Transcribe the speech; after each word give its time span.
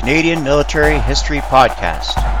Canadian 0.00 0.42
Military 0.42 0.98
History 0.98 1.40
Podcast. 1.40 2.39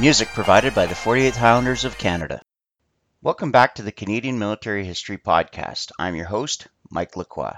Music 0.00 0.28
provided 0.28 0.76
by 0.76 0.86
the 0.86 0.94
48th 0.94 1.34
Highlanders 1.34 1.84
of 1.84 1.98
Canada. 1.98 2.40
Welcome 3.20 3.50
back 3.50 3.74
to 3.74 3.82
the 3.82 3.90
Canadian 3.90 4.38
Military 4.38 4.84
History 4.84 5.18
Podcast. 5.18 5.90
I'm 5.98 6.14
your 6.14 6.26
host, 6.26 6.68
Mike 6.88 7.16
Lacroix. 7.16 7.56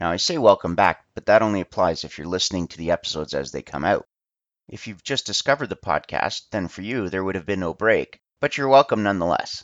Now, 0.00 0.10
I 0.10 0.16
say 0.16 0.38
welcome 0.38 0.74
back, 0.74 1.04
but 1.14 1.26
that 1.26 1.42
only 1.42 1.60
applies 1.60 2.02
if 2.02 2.16
you're 2.16 2.26
listening 2.26 2.68
to 2.68 2.78
the 2.78 2.92
episodes 2.92 3.34
as 3.34 3.52
they 3.52 3.60
come 3.60 3.84
out. 3.84 4.06
If 4.70 4.86
you've 4.86 5.02
just 5.02 5.26
discovered 5.26 5.68
the 5.68 5.76
podcast, 5.76 6.44
then 6.50 6.68
for 6.68 6.80
you, 6.80 7.10
there 7.10 7.22
would 7.22 7.34
have 7.34 7.44
been 7.44 7.60
no 7.60 7.74
break, 7.74 8.20
but 8.40 8.56
you're 8.56 8.68
welcome 8.68 9.02
nonetheless. 9.02 9.62